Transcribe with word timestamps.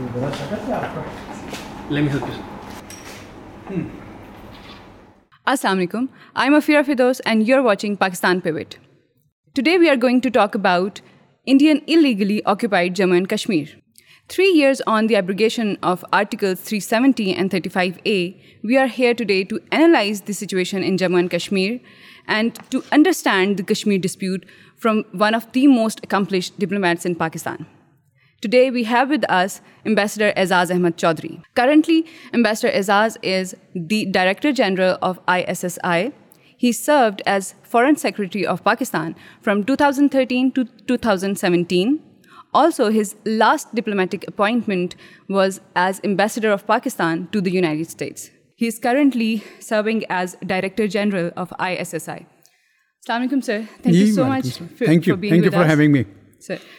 Let 0.00 2.00
me 2.04 2.08
help 2.08 2.26
you, 2.26 2.32
sir. 2.32 2.44
Hmm. 3.70 3.82
Assalamu 5.46 5.80
alaikum. 5.80 6.06
I'm 6.34 6.54
Afira 6.58 6.84
Fidos 6.84 7.20
and 7.32 7.42
you're 7.46 7.62
watching 7.62 7.96
Pakistan 7.98 8.40
Pivot. 8.40 8.78
Today 9.52 9.78
we 9.78 9.90
are 9.90 9.96
going 9.96 10.20
to 10.22 10.30
talk 10.30 10.54
about 10.54 11.00
Indian 11.44 11.82
illegally 11.86 12.42
occupied 12.44 12.96
Jammu 13.00 13.16
and 13.18 13.28
Kashmir. 13.32 13.66
3 14.34 14.52
years 14.58 14.82
on 14.92 15.06
the 15.10 15.16
abrogation 15.20 15.76
of 15.90 16.04
Articles 16.18 16.60
370 16.68 17.34
and 17.34 17.50
35A, 17.56 18.18
we 18.70 18.78
are 18.84 18.86
here 18.86 19.14
today 19.22 19.42
to 19.52 19.60
analyze 19.80 20.22
the 20.30 20.38
situation 20.38 20.86
in 20.92 20.96
Jammu 21.02 21.20
and 21.24 21.32
Kashmir 21.34 21.76
and 22.38 22.62
to 22.76 22.80
understand 22.98 23.60
the 23.62 23.68
Kashmir 23.74 24.02
dispute 24.08 24.48
from 24.86 25.04
one 25.24 25.38
of 25.40 25.46
the 25.58 25.66
most 25.74 26.02
accomplished 26.08 26.58
diplomats 26.66 27.10
in 27.12 27.18
Pakistan. 27.26 27.62
Today, 28.40 28.70
we 28.70 28.84
have 28.84 29.10
with 29.10 29.30
us 29.30 29.60
Ambassador 29.84 30.32
E'Zaz 30.34 30.70
Ahmed 30.70 30.96
Chaudhry. 30.96 31.42
Currently, 31.54 32.06
Ambassador 32.32 32.72
E'Zaz 32.72 33.18
is 33.22 33.54
the 33.74 34.06
Director 34.06 34.50
General 34.50 34.96
of 35.02 35.20
ISSI. 35.28 36.12
He 36.56 36.72
served 36.72 37.20
as 37.26 37.54
Foreign 37.62 37.96
Secretary 37.96 38.46
of 38.46 38.64
Pakistan 38.64 39.14
from 39.42 39.62
2013 39.62 40.52
to 40.52 40.64
2017. 40.86 42.00
Also, 42.54 42.90
his 42.90 43.14
last 43.26 43.74
diplomatic 43.74 44.26
appointment 44.26 44.96
was 45.28 45.60
as 45.76 46.00
Ambassador 46.02 46.50
of 46.50 46.66
Pakistan 46.66 47.28
to 47.32 47.42
the 47.42 47.50
United 47.50 47.90
States. 47.90 48.30
He 48.56 48.66
is 48.66 48.78
currently 48.78 49.44
serving 49.58 50.04
as 50.08 50.36
Director 50.54 50.88
General 50.88 51.30
of 51.36 51.52
ISSI. 51.60 52.24
Assalamu 53.02 53.28
alaikum, 53.28 53.44
sir. 53.44 53.68
Thank 53.82 53.96
you 53.96 54.14
so 54.14 54.24
much 54.24 54.52
for 54.52 54.58
being 54.58 54.70
with 54.70 54.82
us. 54.84 55.30
Thank 55.36 55.44
you 55.44 55.50
for 55.50 55.66
having 55.66 55.92
me. 55.92 56.06
Sir, 56.38 56.70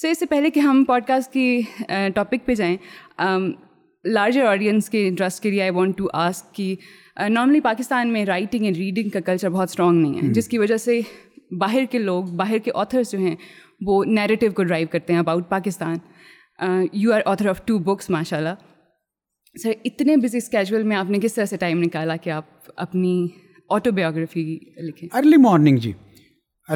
سو 0.00 0.08
اس 0.10 0.18
سے 0.18 0.26
پہلے 0.30 0.50
کہ 0.50 0.60
ہم 0.60 0.82
pod 0.86 1.04
cost 1.06 1.32
کی 1.32 1.60
topic 2.14 2.44
پہ 2.46 2.54
جائیں 2.54 2.76
larger 4.14 4.44
audience 4.46 4.88
کے 4.90 5.06
interest 5.06 5.42
کے 5.42 5.50
لیے 5.50 5.60
آئی 5.62 5.70
وانٹ 5.74 5.96
ٹو 5.98 6.06
آسک 6.22 6.54
کہ 6.54 6.74
نارملی 7.28 7.60
پاکستان 7.60 8.12
میں 8.12 8.24
رائٹنگ 8.26 8.64
اینڈ 8.64 8.76
ریڈنگ 8.76 9.08
کا 9.16 9.20
کلچر 9.26 9.48
بہت 9.50 9.68
اسٹرانگ 9.68 10.00
نہیں 10.02 10.22
ہے 10.26 10.32
جس 10.34 10.48
کی 10.48 10.58
وجہ 10.58 10.76
سے 10.84 11.00
باہر 11.60 11.84
کے 11.90 11.98
لوگ 11.98 12.24
باہر 12.42 12.58
کے 12.64 12.70
آتھرس 12.74 13.10
جو 13.12 13.18
ہیں 13.18 13.34
وہ 13.86 14.04
نیریٹو 14.04 14.50
کو 14.56 14.62
ڈرائیو 14.64 14.88
کرتے 14.92 15.12
ہیں 15.12 15.20
about 15.20 15.48
Pakistan 15.48 15.96
you 16.92 17.12
are 17.14 17.20
author 17.32 17.48
of 17.50 17.64
two 17.66 17.78
books 17.92 18.10
ماشاء 18.18 18.36
اللہ 18.38 19.58
سر 19.62 19.72
اتنے 19.84 20.16
بزی 20.24 20.38
اسکیجول 20.38 20.82
میں 20.92 20.96
آپ 20.96 21.10
نے 21.10 21.18
کس 21.22 21.34
طرح 21.34 21.44
سے 21.44 21.56
ٹائم 21.66 21.82
نکالا 21.82 22.16
کہ 22.26 22.30
آپ 22.38 22.70
اپنی 22.88 23.26
آٹو 23.76 23.90
بایوگرافی 24.00 24.42
لکھیں 24.88 25.08
ارلی 25.12 25.36
مارننگ 25.50 25.78
جی 25.88 25.92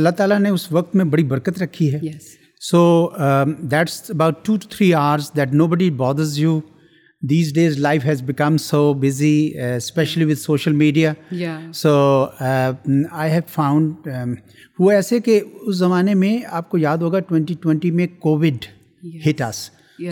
اللہ 0.01 0.11
تعالیٰ 0.19 0.39
نے 0.41 0.49
اس 0.59 0.71
وقت 0.73 0.95
میں 0.97 1.05
بڑی 1.17 1.23
برکت 1.35 1.63
رکھی 1.63 1.95
ہے 1.95 1.99
yes 2.03 2.37
so 2.69 2.81
that's 3.71 4.01
about 4.11 4.35
two 4.47 4.57
two 4.57 4.69
three 4.71 4.93
hours 4.95 5.31
that 5.37 5.53
nobody 5.69 5.89
bothers 6.01 6.39
you 6.39 6.59
these 7.31 7.53
days 7.55 7.79
life 7.79 8.05
has 8.07 8.23
become 8.27 8.57
so 8.63 8.83
busy 9.03 9.33
especially 9.77 10.25
with 10.25 10.39
social 10.39 10.73
media 10.83 11.13
so 11.75 11.91
I 12.41 13.31
have 13.33 13.41
found 13.53 14.07
ہوا 14.81 14.95
ایسے 14.95 15.19
کہ 15.21 15.41
اس 15.61 15.77
زمانے 15.77 16.15
میں 16.23 16.39
آپ 16.61 16.69
کو 16.71 16.79
یاد 16.79 16.99
ہوگا 17.03 17.21
ٹوینٹی 17.29 17.55
ٹوینٹی 17.63 17.91
میں 18.01 18.07
covid 18.21 18.65
hits 19.29 19.69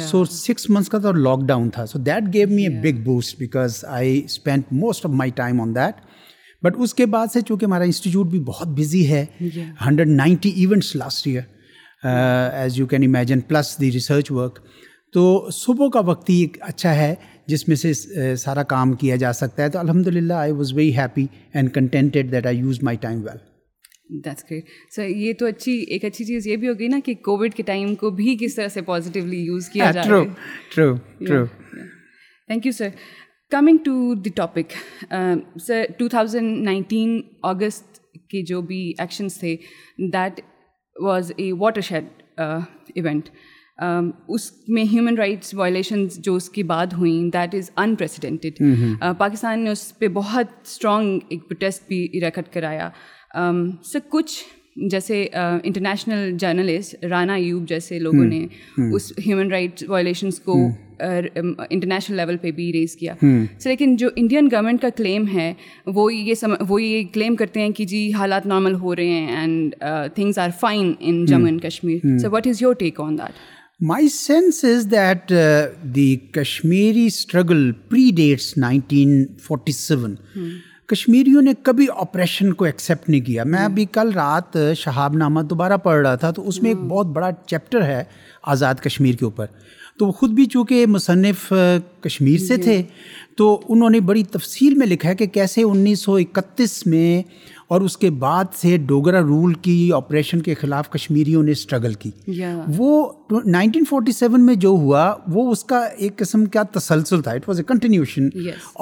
so 0.09 0.25
six 0.31 0.69
months 0.71 0.89
کا 0.91 0.99
تو 1.07 1.13
لاک 1.13 1.45
ڈاؤن 1.47 1.71
تھا 1.75 1.87
so 1.87 1.99
that 2.07 2.33
gave 2.35 2.49
me 2.51 2.67
a 2.67 2.75
big 2.83 3.01
boost 3.05 3.39
because 3.39 3.85
I 3.99 4.21
spend 4.25 4.73
most 4.81 5.07
of 5.07 5.13
my 5.23 5.31
time 5.37 5.61
on 5.61 5.75
that 5.75 6.01
but 6.65 6.83
اس 6.83 6.95
کے 6.95 7.07
بعد 7.17 7.33
سے 7.33 7.41
چونکہ 7.49 7.65
ہمارا 7.65 7.85
انسٹیٹیوٹ 7.85 8.27
بھی 8.31 8.41
بہت 8.47 8.79
بزی 8.79 9.07
ہے 9.13 9.25
hundred 9.87 10.09
ninety 10.09 10.51
events 10.57 10.95
last 10.97 11.27
year 11.27 11.41
as 12.09 12.79
you 12.79 12.87
can 12.91 13.05
imagine 13.05 13.41
plus 13.49 13.79
the 13.81 13.91
research 13.93 14.31
work 14.33 14.59
تو 15.15 15.23
صبح 15.53 15.89
کا 15.93 16.01
وقت 16.07 16.29
ہی 16.31 16.41
ایک 16.41 16.57
اچھا 16.61 16.95
ہے 16.95 17.15
جس 17.49 17.67
میں 17.69 17.77
سے 17.77 17.91
uh, 17.93 18.35
سارا 18.39 18.63
کام 18.73 18.93
کیا 18.97 19.17
جا 19.23 19.33
سکتا 19.33 19.63
ہے 19.63 19.69
تو 19.71 19.79
الحمد 19.79 20.07
للہ 20.07 20.33
I 20.35 20.53
was 20.53 20.73
very 20.75 20.97
happy 20.97 21.27
and 21.55 21.73
contented 21.75 22.31
that 22.33 22.47
I 22.47 22.59
use 22.59 22.83
my 22.83 22.97
time 23.01 23.23
well 23.25 24.25
that's 24.25 24.45
great 24.51 24.69
sir 24.97 25.05
یہ 25.07 25.33
تو 25.39 25.47
اچھی 25.47 25.73
ایک 25.89 26.05
اچھی 26.05 26.25
چیز 26.25 26.47
یہ 26.47 26.57
بھی 26.57 26.69
ہوگی 26.69 26.89
نا 26.89 26.99
کہ 27.05 27.15
کووڈ 27.25 27.55
کے 27.55 27.63
ٹائم 27.63 27.95
کو 27.95 28.11
بھی 28.21 28.37
کس 28.41 28.55
طرح 28.55 28.69
سے 28.75 28.83
پازیٹیولی 28.87 29.41
یوز 29.45 29.69
کیا 29.73 29.91
thank 30.01 32.67
you 32.67 32.73
sir 32.79 32.89
coming 33.51 33.79
to 33.85 34.15
the 34.25 34.31
topic 34.35 34.73
sir 35.67 35.85
two 35.99 36.09
thousand 36.09 36.63
nineteen 36.65 37.21
اگست 37.53 37.99
کے 38.31 38.43
جو 38.47 38.61
بھی 38.67 38.81
ایکشنس 38.99 39.39
تھے 39.41 39.57
that 40.13 40.41
was 41.05 41.33
a 41.39 41.53
watershed 41.81 42.39
event 42.41 43.29
اس 44.35 44.51
میں 44.75 44.85
ہیومن 44.93 45.17
رائٹس 45.19 45.55
وائلیشنز 45.55 46.19
جو 46.25 46.35
اس 46.37 46.49
کی 46.51 46.63
بات 46.73 46.95
ہوئیں 46.99 47.31
دیٹ 47.37 47.55
از 47.55 47.71
انپریسیڈنٹڈ 47.85 48.63
پاکستان 49.19 49.65
نے 49.65 49.71
اس 49.71 49.93
پہ 49.99 50.09
بہت 50.21 50.47
اسٹرانگ 50.65 51.19
ایک 51.29 51.49
پروٹیسٹ 51.49 51.87
بھی 51.89 52.07
ریکڈ 52.23 52.53
کرایا 52.55 52.89
سر 52.93 53.99
um, 53.99 54.05
کچھ 54.11 54.43
جیسے 54.91 55.23
انٹرنیشنل 55.33 56.31
جرنلسٹ 56.41 57.05
رانا 57.11 57.35
ایوب 57.35 57.67
جیسے 57.69 57.99
لوگوں 57.99 58.25
نے 58.25 58.47
اس 58.95 59.13
ہیومن 59.27 59.51
رائٹ 59.53 59.83
وائلیشنس 59.89 60.39
کو 60.41 60.57
انٹرنیشنل 60.99 62.17
لیول 62.17 62.37
پہ 62.41 62.51
بھی 62.57 62.73
ریز 62.73 62.95
کیا 62.97 63.15
لیکن 63.65 63.97
جو 63.99 64.09
انڈین 64.17 64.49
گورنمنٹ 64.53 64.83
کا 64.83 64.89
کلیم 64.97 65.27
ہے 65.33 65.53
وہ 65.95 66.13
یہ 66.15 66.33
وہ 66.69 66.83
یہ 66.83 67.05
کلیم 67.15 67.37
کرتے 67.37 67.61
ہیں 67.61 67.71
کہ 67.77 67.85
جی 67.95 68.11
حالات 68.19 68.47
نارمل 68.53 68.75
ہو 68.81 68.95
رہے 68.97 69.09
ہیں 69.09 69.37
and 69.37 69.75
things 70.15 70.39
are 70.39 70.51
fine 70.61 70.93
in 71.01 71.25
Jammu 71.29 71.47
and 71.49 71.63
Kashmir 71.63 72.17
so 72.23 72.31
what 72.33 72.47
is 72.47 72.63
your 72.63 72.75
take 72.85 73.01
on 73.01 73.19
that 73.19 73.83
my 73.91 74.09
sense 74.13 74.65
is 74.75 74.91
that 74.91 75.33
the 75.95 76.15
Kashmiri 76.33 77.05
struggle 77.07 77.71
predates 78.17 78.57
nineteen 78.59 79.25
forty 79.45 79.73
seven 79.73 80.15
کشمیریوں 80.91 81.43
نے 81.43 81.53
کبھی 81.63 81.87
آپریشن 82.03 82.53
کو 82.61 82.65
ایکسیپٹ 82.65 83.09
نہیں 83.09 83.21
کیا 83.27 83.43
میں 83.45 83.59
جی۔ 83.59 83.65
ابھی 83.65 83.85
کل 83.97 84.11
رات 84.13 84.57
شہاب 84.77 85.17
نامہ 85.17 85.41
دوبارہ 85.51 85.77
پڑھ 85.83 86.01
رہا 86.07 86.15
تھا 86.23 86.31
تو 86.39 86.47
اس 86.49 86.61
میں 86.63 86.71
ایک 86.71 86.79
ہاں۔ 86.79 86.87
بہت 86.89 87.07
بڑا 87.17 87.31
چیپٹر 87.47 87.83
ہے 87.87 88.03
آزاد 88.55 88.83
کشمیر 88.85 89.15
کے 89.19 89.25
اوپر 89.25 89.47
تو 89.99 90.07
وہ 90.07 90.13
خود 90.19 90.31
بھی 90.35 90.45
چونکہ 90.53 90.85
مصنف 90.97 91.53
کشمیر 92.05 92.39
سے 92.47 92.57
جی۔ 92.57 92.63
تھے 92.63 92.83
تو 93.39 93.47
انہوں 93.73 93.91
نے 93.91 94.01
بڑی 94.11 94.25
تفصیل 94.35 94.75
میں 94.79 94.87
لکھا 94.87 95.09
ہے 95.09 95.15
کہ 95.23 95.27
کیسے 95.39 95.63
انیس 95.63 96.01
سو 96.05 96.15
اکتیس 96.21 96.87
میں 96.93 97.23
اور 97.75 97.81
اس 97.87 97.97
کے 98.03 98.09
بعد 98.23 98.45
سے 98.61 98.77
ڈوگرا 98.87 99.21
رول 99.27 99.53
کی 99.65 99.75
آپریشن 99.97 100.41
کے 100.43 100.55
خلاف 100.61 100.89
کشمیریوں 100.91 101.43
نے 101.43 101.51
اسٹرگل 101.51 101.93
کی 102.05 102.11
وہ 102.77 102.87
نائنٹین 103.57 103.85
فورٹی 103.91 104.13
سیون 104.13 104.47
میں 104.47 104.55
جو 104.65 104.69
ہوا 104.85 105.03
وہ 105.35 105.51
اس 105.51 105.63
کا 105.73 105.81
ایک 105.85 106.17
قسم 106.19 106.45
کا 106.57 106.63
تسلسل 106.79 107.21
تھا 107.27 107.31
it 107.33 107.49
was 107.49 107.59
a 107.61 107.65
continuation 107.69 108.29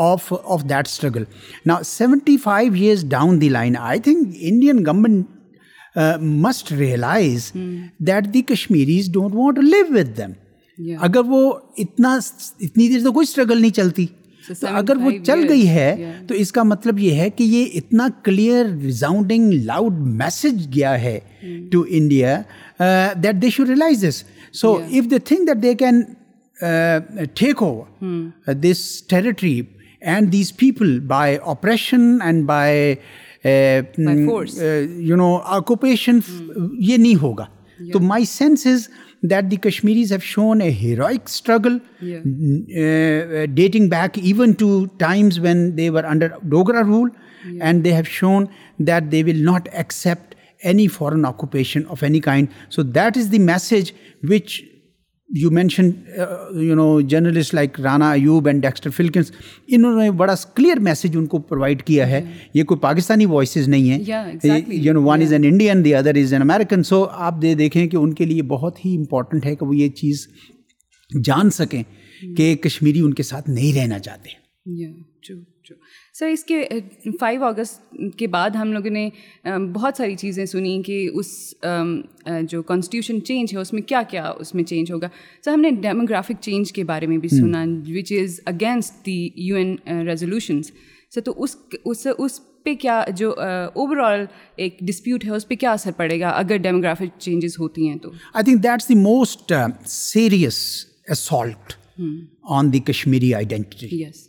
of 0.06 0.32
of 0.56 0.62
that 0.71 0.88
struggle 0.88 1.25
نا 1.66 1.76
seventy 1.87 2.37
five 2.44 2.72
years 2.81 3.04
down 3.10 3.41
the 3.41 3.49
line 3.59 3.76
I 3.81 4.00
think 4.09 4.34
Indian 4.50 4.84
government 4.87 5.99
must 6.47 6.72
realise 6.78 7.53
that 8.09 8.32
the 8.34 8.43
Kashmiris 8.55 9.10
don't 9.15 9.34
want 9.34 9.59
live 9.65 9.93
with 9.99 10.16
them 10.19 10.94
اگر 11.10 11.28
وہ 11.34 11.50
اتنا 11.84 12.19
اتنی 12.60 12.88
دیر 12.88 13.05
تو 13.05 13.12
کوئی 13.12 13.26
اسٹرگل 13.31 13.60
نہیں 13.60 13.76
چلتی 13.81 14.06
تو 14.60 14.66
اگر 14.76 14.97
وہ 15.03 15.10
چل 15.26 15.44
گئی 15.48 15.69
ہے 15.69 15.94
تو 16.26 16.34
اس 16.44 16.53
کا 16.53 16.62
مطلب 16.72 16.98
یہ 16.98 17.14
ہے 17.20 17.28
کہ 17.36 17.44
یہ 17.54 17.70
اتنا 17.78 18.06
کلیئر 18.25 18.64
ریزاؤنڈنگ 18.82 19.53
لاؤڈ 19.66 19.98
میسج 20.22 20.66
گیا 20.75 21.00
ہے 21.03 21.19
to 21.72 21.84
India 21.98 22.41
that 23.25 23.42
they 23.42 23.50
show 23.56 23.64
realise 23.69 24.04
so 24.60 24.72
if 24.76 25.10
they 25.10 25.19
think 25.25 25.48
that 25.48 25.62
they 25.62 25.75
can 25.84 26.03
take 27.41 27.62
over 27.62 28.53
this 28.62 28.78
territory 29.08 29.60
and 30.00 30.32
these 30.32 30.54
people 30.56 30.98
by 31.14 31.37
operation 31.50 32.16
and 32.25 32.44
by 32.47 32.94
you 35.08 35.16
know 35.16 35.34
occupation 35.56 36.19
یہ 36.88 36.97
نہیں 36.97 37.22
ہوگا 37.22 37.44
Yeah. 37.80 37.94
So 37.94 37.98
my 38.00 38.24
sense 38.24 38.66
is 38.66 38.88
that 39.22 39.50
the 39.50 39.56
Kashmiris 39.56 40.10
have 40.10 40.24
shown 40.24 40.60
a 40.60 40.70
heroic 40.70 41.28
struggle 41.28 41.75
uh, 41.75 42.06
uh, 42.08 43.46
dating 43.55 43.88
back 43.88 44.19
even 44.19 44.55
to 44.56 44.88
times 44.99 45.40
when 45.40 45.76
they 45.76 45.90
were 45.90 46.05
under 46.05 46.31
Dogra 46.49 46.87
rule, 46.87 47.10
and 47.60 47.84
they 47.84 47.93
have 47.93 48.08
shown 48.08 48.49
that 48.81 49.10
they 49.10 49.22
will 49.22 49.34
not 49.34 49.69
accept 49.72 50.34
any 50.62 50.88
foreign 50.88 51.25
occupation 51.25 51.87
of 51.87 52.02
any 52.02 52.20
kind. 52.20 52.49
So 52.69 52.82
that 52.82 53.16
is 53.16 53.31
the 53.31 53.38
message 53.38 53.94
which 54.22 54.64
you 55.36 55.50
mention 55.50 55.86
you 56.66 56.75
know 56.76 57.00
journalist 57.14 57.54
like 57.54 57.80
Rana 57.84 58.10
Ayyub 58.10 58.46
and 58.48 58.62
Dexter 58.62 58.90
Filkins 58.96 59.30
انہوں 59.69 60.00
نے 60.02 60.10
بڑا 60.20 60.34
clear 60.54 60.78
message 60.88 61.16
ان 61.16 61.26
کو 61.26 61.38
provide 61.48 61.82
کیا 61.86 62.06
ہے 62.10 62.19
mm-hmm. 62.20 62.46
یہ 62.54 62.64
کوئی 62.69 62.80
Pakistani 62.80 63.26
voices 63.30 63.69
نہیں 63.69 63.90
ہیں 63.90 64.78
you 64.84 64.92
know 64.92 65.02
one 65.02 65.22
is 65.22 65.32
an 65.32 65.44
Indian 65.50 65.84
the 65.84 65.94
other 65.94 66.16
is 66.22 66.32
an 66.32 66.42
American 66.42 66.82
سو 66.92 67.04
آپ 67.10 67.42
دیکھیں 67.58 67.86
کہ 67.86 67.96
ان 67.96 68.14
کے 68.14 68.26
لیے 68.26 68.42
بہت 68.56 68.84
ہی 68.84 68.94
امپورٹنٹ 68.96 69.46
ہے 69.46 69.54
کہ 69.56 69.66
وہ 69.66 69.76
یہ 69.76 69.88
چیز 70.00 70.26
جان 71.25 71.50
سکیں 71.50 71.82
کہ 72.36 72.42
mm-hmm. 72.42 72.62
کشمیری 72.69 73.00
ان 73.00 73.14
کے 73.14 73.22
ساتھ 73.32 73.50
نہیں 73.50 73.78
رہنا 73.81 73.98
چاہتے 73.98 74.31
سر 76.19 76.26
اس 76.32 76.43
کے 76.44 76.59
فائیو 77.20 77.44
اگست 77.44 77.94
کے 78.19 78.26
بعد 78.26 78.50
ہم 78.61 78.73
لوگوں 78.73 78.91
نے 78.91 79.09
بہت 79.73 79.97
ساری 79.97 80.15
چیزیں 80.20 80.44
سنی 80.53 80.81
کہ 80.87 80.97
اس 81.20 81.29
جو 82.50 82.62
کانسٹیوشن 82.70 83.23
چینج 83.25 83.53
ہے 83.55 83.59
اس 83.61 83.73
میں 83.73 83.82
کیا 83.93 84.03
کیا 84.11 84.25
اس 84.41 84.55
میں 84.55 84.65
چینج 84.70 84.93
ہوگا 84.93 85.09
سر 85.44 85.50
ہم 85.53 85.61
نے 85.61 85.70
ڈیموگرافک 85.82 86.41
چینج 86.43 86.73
کے 86.79 86.85
بارے 86.85 87.06
میں 87.06 87.19
بھی 87.25 87.29
سنا 87.29 87.65
which 87.97 88.12
is 88.23 88.41
against 88.53 89.05
the 89.06 89.19
U 89.49 89.56
N 89.56 89.75
resolutions 90.09 90.70
sir 91.15 91.20
تو 91.29 91.35
اس 91.43 91.56
اس 91.85 92.06
اس 92.17 92.41
پہ 92.65 92.75
کیا 92.81 93.03
جو 93.17 93.32
اوور 93.41 93.97
آل 94.06 94.25
ایک 94.65 94.79
ڈسپیوٹ 94.88 95.25
ہے 95.25 95.31
اس 95.37 95.47
پہ 95.49 95.55
کیا 95.61 95.73
اثر 95.73 95.91
پڑے 95.97 96.19
گا 96.20 96.29
اگر 96.43 96.56
ڈیموگرافک 96.65 97.19
چینجز 97.20 97.59
ہوتی 97.61 97.88
ہیں 97.88 97.99
تو 98.03 98.11
I 98.32 98.44
think 98.50 98.62
that's 98.65 98.88
the 98.88 98.94
most 99.05 99.53
serious 99.97 100.59
assault 101.17 101.73
on 102.59 102.73
the 102.73 102.79
Kashmiri 102.93 103.35
identity 103.35 103.94
yes 104.03 104.26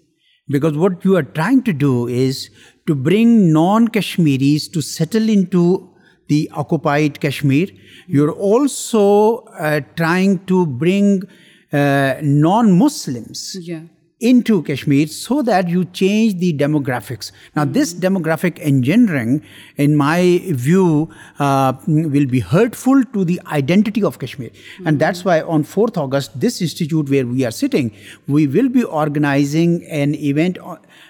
Because 0.50 0.78
what 0.78 1.06
you 1.06 1.16
are 1.16 1.24
trying 1.24 1.62
to 1.64 1.74
do 1.74 2.08
is 2.08 2.50
to 2.88 2.96
bring 2.96 3.54
non-Kashmiris 3.54 4.68
to 4.70 4.82
settle 4.82 5.30
into 5.30 5.90
the 6.28 6.50
occupied 6.54 7.20
Kashmir. 7.20 7.68
You're 8.08 8.32
also 8.32 9.38
uh, 9.38 9.82
trying 9.96 10.40
to 10.46 10.66
bring 10.66 11.24
uh, 11.72 12.16
non-Muslims 12.22 13.88
into 14.20 14.62
Kashmir 14.64 15.08
so 15.08 15.42
that 15.44 15.70
you 15.70 15.86
change 15.86 16.36
the 16.36 16.52
demographics. 16.54 17.32
Now, 17.56 17.64
this 17.64 17.94
demographic 17.94 18.60
engineering, 18.60 19.44
in 19.78 19.96
my 19.96 20.44
view, 20.50 21.10
uh, 21.40 21.74
will 21.88 22.26
be 22.26 22.42
hurtful 22.42 23.04
to 23.04 23.24
the 23.24 23.42
identity 23.46 24.04
of 24.04 24.20
Kashmir. 24.20 24.50
Mm-hmm. 24.50 24.88
And 24.88 24.98
hmm. 24.98 25.00
that's 25.00 25.24
why 25.24 25.42
on 25.42 25.64
4th 25.64 25.98
August, 25.98 26.40
this 26.40 26.62
institute 26.62 27.10
where 27.10 27.26
we 27.26 27.46
are 27.46 27.52
sitting, 27.52 27.92
we 28.28 28.48
will 28.48 28.70
be 28.70 28.84
organizing 28.84 29.86
an 29.86 30.16
event 30.16 30.58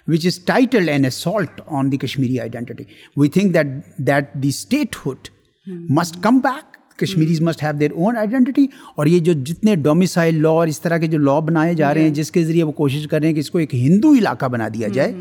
which 0.05 0.25
is 0.25 0.37
titled 0.37 0.87
An 0.87 1.05
Assault 1.05 1.61
on 1.67 1.89
the 1.89 1.97
Kashmiri 1.97 2.39
Identity. 2.39 2.87
We 3.15 3.29
think 3.29 3.53
that 3.53 4.41
the 4.41 4.51
statehood 4.51 5.31
hmm. 5.71 5.93
must 5.93 6.21
come 6.21 6.41
back 6.41 6.65
Kashmiris 6.99 7.41
must 7.41 7.63
have 7.63 7.71
their 7.79 7.91
own 7.95 8.17
identity 8.17 8.65
اور 8.95 9.05
یہ 9.07 9.19
جو 9.27 9.33
جتنے 9.45 9.75
domicile 9.87 10.41
لا 10.41 10.49
اور 10.59 10.67
اس 10.67 10.79
طرح 10.81 10.97
کے 11.03 11.07
جو 11.13 11.17
لا 11.19 11.37
بنائے 11.49 11.73
جا 11.81 11.93
رہے 11.93 12.01
ہیں 12.03 12.09
جس 12.19 12.31
کے 12.31 12.43
ذریعے 12.45 12.63
وہ 12.63 12.71
کوشش 12.81 13.07
کر 13.11 13.19
رہے 13.19 13.27
ہیں 13.27 13.33
کہ 13.35 13.39
اس 13.39 13.49
کو 13.51 13.57
ایک 13.57 13.73
ہندو 13.75 14.13
علاقہ 14.19 14.45
بنا 14.55 14.67
دیا 14.73 14.87
جائے 14.97 15.13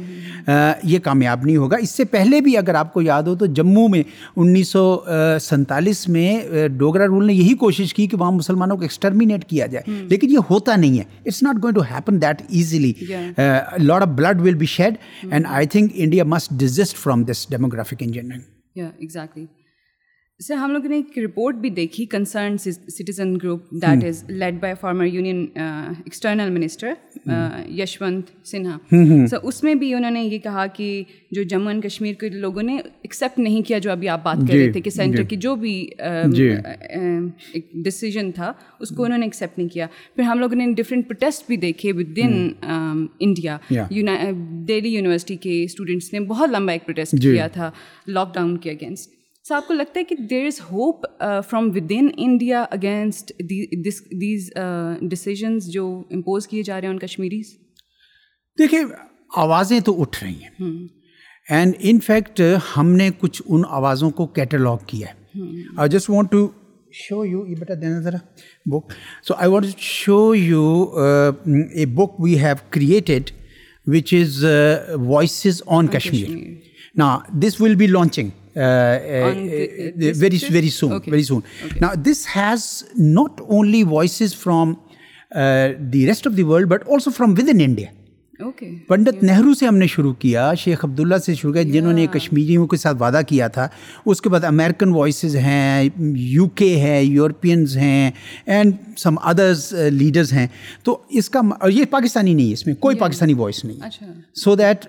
یہ 0.92 0.98
کامیاب 1.02 1.44
نہیں 1.44 1.56
ہوگا 1.56 1.76
اس 1.82 1.90
سے 1.96 2.04
پہلے 2.16 2.40
بھی 2.40 2.56
اگر 2.56 2.74
آپ 2.82 2.92
کو 2.92 3.02
یاد 3.02 3.22
ہو 3.26 3.34
تو 3.42 3.46
جموں 3.60 3.88
میں 3.94 4.02
انیس 4.36 4.68
سو 4.72 4.84
سینتالیس 5.48 6.06
میں 6.16 6.68
ڈوگرا 6.78 7.06
رول 7.14 7.26
نے 7.26 7.34
یہی 7.34 7.54
کوشش 7.64 7.94
کی 7.94 8.06
کہ 8.12 8.16
وہاں 8.20 8.32
مسلمانوں 8.32 8.76
کو 8.76 8.82
ایکسٹرمینیٹ 8.82 9.44
کیا 9.50 9.66
جائے 9.74 9.92
لیکن 10.10 10.30
یہ 10.32 10.50
ہوتا 10.50 10.76
نہیں 10.84 10.98
ہے 10.98 11.04
it's 11.26 11.42
not 11.42 11.62
going 11.62 11.74
to 11.76 11.82
happen 11.90 12.22
that 12.22 12.42
easily 12.48 12.92
lot 13.78 14.02
of 14.02 14.08
blood 14.22 14.40
will 14.46 14.54
be 14.54 14.66
shed 14.76 14.96
and 15.30 15.46
I 15.58 15.66
think 15.76 15.92
India 15.94 16.24
must 16.36 16.50
desist 16.64 16.96
from 17.02 17.24
this 17.32 17.46
demographic 17.50 18.02
engineering 18.06 18.82
exactly 18.96 19.44
sir 20.46 20.54
ہم 20.54 20.70
لوگوں 20.72 20.88
نے 20.88 20.96
ایک 20.96 21.16
رپورٹ 21.18 21.54
بھی 21.60 21.70
دیکھی 21.76 22.04
concern 22.10 22.56
citizen 22.64 23.34
group 23.42 23.70
that 23.82 24.04
is 24.08 24.22
led 24.28 24.60
by 24.60 24.74
former 24.80 25.04
union 25.06 25.44
external 25.60 26.50
minister 26.58 26.92
Yashwant 27.78 28.28
Sinha 28.48 28.76
sir 29.30 29.36
اس 29.42 29.62
میں 29.62 29.74
بھی 29.80 29.92
انہوں 29.94 30.10
نے 30.10 30.22
یہ 30.24 30.38
کہا 30.44 30.66
کہ 30.76 31.02
جو 31.36 31.42
جموں 31.50 31.72
اینڈ 31.72 31.82
کشمیر 31.84 32.14
کے 32.20 32.28
لوگوں 32.34 32.62
نے 32.62 32.76
ایکسیپٹ 32.78 33.38
نہیں 33.38 33.62
کیا 33.68 33.78
جو 33.86 33.90
ابھی 33.92 34.08
آپ 34.08 34.22
بات 34.24 34.38
کر 34.48 34.54
رہے 34.54 34.64
جی، 34.66 34.70
تھے 34.72 34.80
کہ 34.80 34.90
سینٹر 34.90 35.22
جی۔ 35.22 35.24
کی 35.28 35.36
جو 35.46 35.54
بھی 35.56 35.74
ڈسیزن 36.30 37.24
um, 37.24 37.26
جی۔ 38.00 38.18
um, 38.26 38.30
تھا 38.34 38.52
اس 38.80 38.88
کو 38.96 39.04
انہوں 39.04 39.18
نے 39.18 39.26
ایکسیپٹ 39.26 39.58
نہیں 39.58 39.68
کیا 39.74 39.86
پھر 40.16 40.22
ہم 40.22 40.38
لوگوں 40.40 40.56
نے 40.56 40.72
ڈفرینٹ 40.82 41.08
پروٹیسٹ 41.08 41.44
بھی 41.48 41.56
دیکھے 41.66 41.92
with 41.96 42.18
in 42.24 43.02
India 43.20 43.58
Delhi 43.70 44.94
university 44.94 45.36
کے 45.36 45.62
اسٹوڈنٹس 45.64 46.12
نے 46.12 46.20
بہت 46.34 46.50
لمبا 46.50 46.72
ایک 46.72 46.86
پروٹیسٹ 46.86 47.20
کیا 47.22 47.48
تھا 47.58 47.70
لاک 48.06 48.34
ڈاؤن 48.34 48.56
کے 48.58 48.70
اگینسٹ 48.70 49.16
سو 49.48 49.54
آپ 49.54 49.66
کو 49.68 49.74
لگتا 49.74 49.98
ہے 49.98 50.04
کہ 50.04 50.14
there 50.30 50.46
is 50.46 50.60
hope 50.70 51.04
from 51.50 51.68
within 51.96 52.08
India 52.24 52.62
against 52.70 53.32
these 54.20 54.48
decisions 55.10 55.66
جو 55.72 55.84
امپوز 56.14 56.46
کیے 56.48 56.62
جا 56.62 56.80
رہے 56.80 56.88
ہیں 56.88 56.92
ان 56.94 56.98
کشمیریز 57.00 57.52
دیکھیے 58.58 58.80
آوازیں 59.44 59.78
تو 59.84 59.94
اٹھ 60.00 60.22
رہی 60.24 60.34
ہیں 60.44 60.70
اینڈ 61.56 61.74
ان 61.90 62.00
فیکٹ 62.06 62.40
ہم 62.76 62.90
نے 62.96 63.08
کچھ 63.20 63.42
ان 63.46 63.62
آوازوں 63.80 64.10
کو 64.18 64.26
کیٹلاگ 64.38 64.84
کیا 64.86 65.08
ہے 65.12 65.42
I 65.76 65.90
just 65.96 66.10
want 66.10 66.30
to 66.32 66.46
show 67.06 67.24
you 67.24 67.46
یہ 67.46 67.54
بیٹا 67.60 67.74
دینا 67.82 68.00
ذرا 68.08 68.16
book 68.74 68.92
so 69.28 69.34
I 69.36 69.50
want 69.50 69.78
show 69.94 70.18
you 70.34 70.66
a 70.94 71.86
book 72.02 72.20
we 72.24 72.38
have 72.42 72.64
created 72.78 73.30
which 73.96 74.14
is 74.20 74.44
voices 75.06 75.62
on 75.78 75.86
Kashmir 75.96 76.36
نا 76.98 77.16
this 77.46 77.60
will 77.60 77.74
be 77.74 77.86
launching 77.86 78.30
very 80.48 80.70
soon. 80.70 80.92
Okay. 80.94 81.42
Now, 81.80 81.92
this 81.96 82.24
has 82.26 82.84
not 82.96 83.40
only 83.48 83.82
voices 83.82 84.34
from 84.34 84.80
uh, 85.32 85.72
the 85.78 86.06
rest 86.06 86.26
of 86.26 86.36
the 86.36 86.44
world, 86.44 86.68
but 86.68 86.86
also 86.86 87.10
from 87.10 87.34
within 87.34 87.60
India. 87.60 87.86
Pandit 88.88 89.22
Nehru 89.22 89.52
سے 89.58 89.66
ہم 89.66 89.76
نے 89.76 89.86
شروع 89.90 90.12
کیا 90.18 90.52
شیخ 90.58 90.84
عبداللہ 90.84 91.16
سے 91.24 91.34
شروع 91.34 91.52
کیا 91.52 91.62
جنہوں 91.72 91.92
نے 91.92 92.04
کشمیریوں 92.12 92.66
کے 92.66 92.76
ساتھ 92.76 92.96
وعدہ 93.00 93.20
کیا 93.28 93.46
تھا 93.54 93.66
اس 94.12 94.20
کے 94.22 94.28
بعد 94.30 94.44
امیرکن 94.44 94.88
وائسز 94.94 95.34
ہیں 95.36 95.88
یو 96.18 96.46
کے 96.60 96.74
ہے 96.80 97.02
یورپینز 97.04 97.76
ہیں 97.76 98.10
اینڈ 98.46 98.74
سم 98.98 99.14
ادرز 99.30 99.72
لیڈرز 99.92 100.32
ہیں 100.32 100.46
تو 100.84 100.96
اس 101.18 101.28
کا 101.30 101.40
یہ 101.74 101.84
پاکستانی 101.90 102.34
نہیں 102.34 102.48
ہے 102.48 102.52
اس 102.52 102.66
میں 102.66 102.74
کوئی 102.80 102.96
پاکستانی 102.98 103.34
وائس 103.38 103.64
نہیں 103.64 104.04
so 104.44 104.54
that 104.56 104.84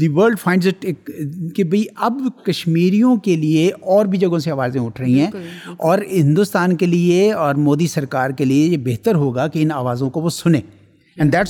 the 0.00 0.08
world 0.16 0.38
finds 0.40 0.66
it 0.68 0.86
کہ 1.56 1.64
بھائی 1.64 1.84
اب 2.08 2.18
کشمیریوں 2.46 3.16
کے 3.24 3.34
لیے 3.44 3.68
اور 3.82 4.06
بھی 4.14 4.18
جگہوں 4.18 4.38
سے 4.38 4.50
آوازیں 4.50 4.80
اٹھ 4.80 5.00
رہی 5.00 5.20
ہیں 5.20 5.30
اور 5.76 5.98
ہندوستان 6.12 6.76
کے 6.76 6.86
لیے 6.86 7.32
اور 7.44 7.54
مودی 7.68 7.86
سرکار 7.98 8.30
کے 8.38 8.44
لیے 8.44 8.66
یہ 8.66 8.76
بہتر 8.84 9.14
ہوگا 9.24 9.46
کہ 9.52 9.62
ان 9.62 9.72
آوازوں 9.84 10.10
کو 10.10 10.20
وہ 10.20 10.30
سنیں 10.42 10.60
سر 11.16 11.48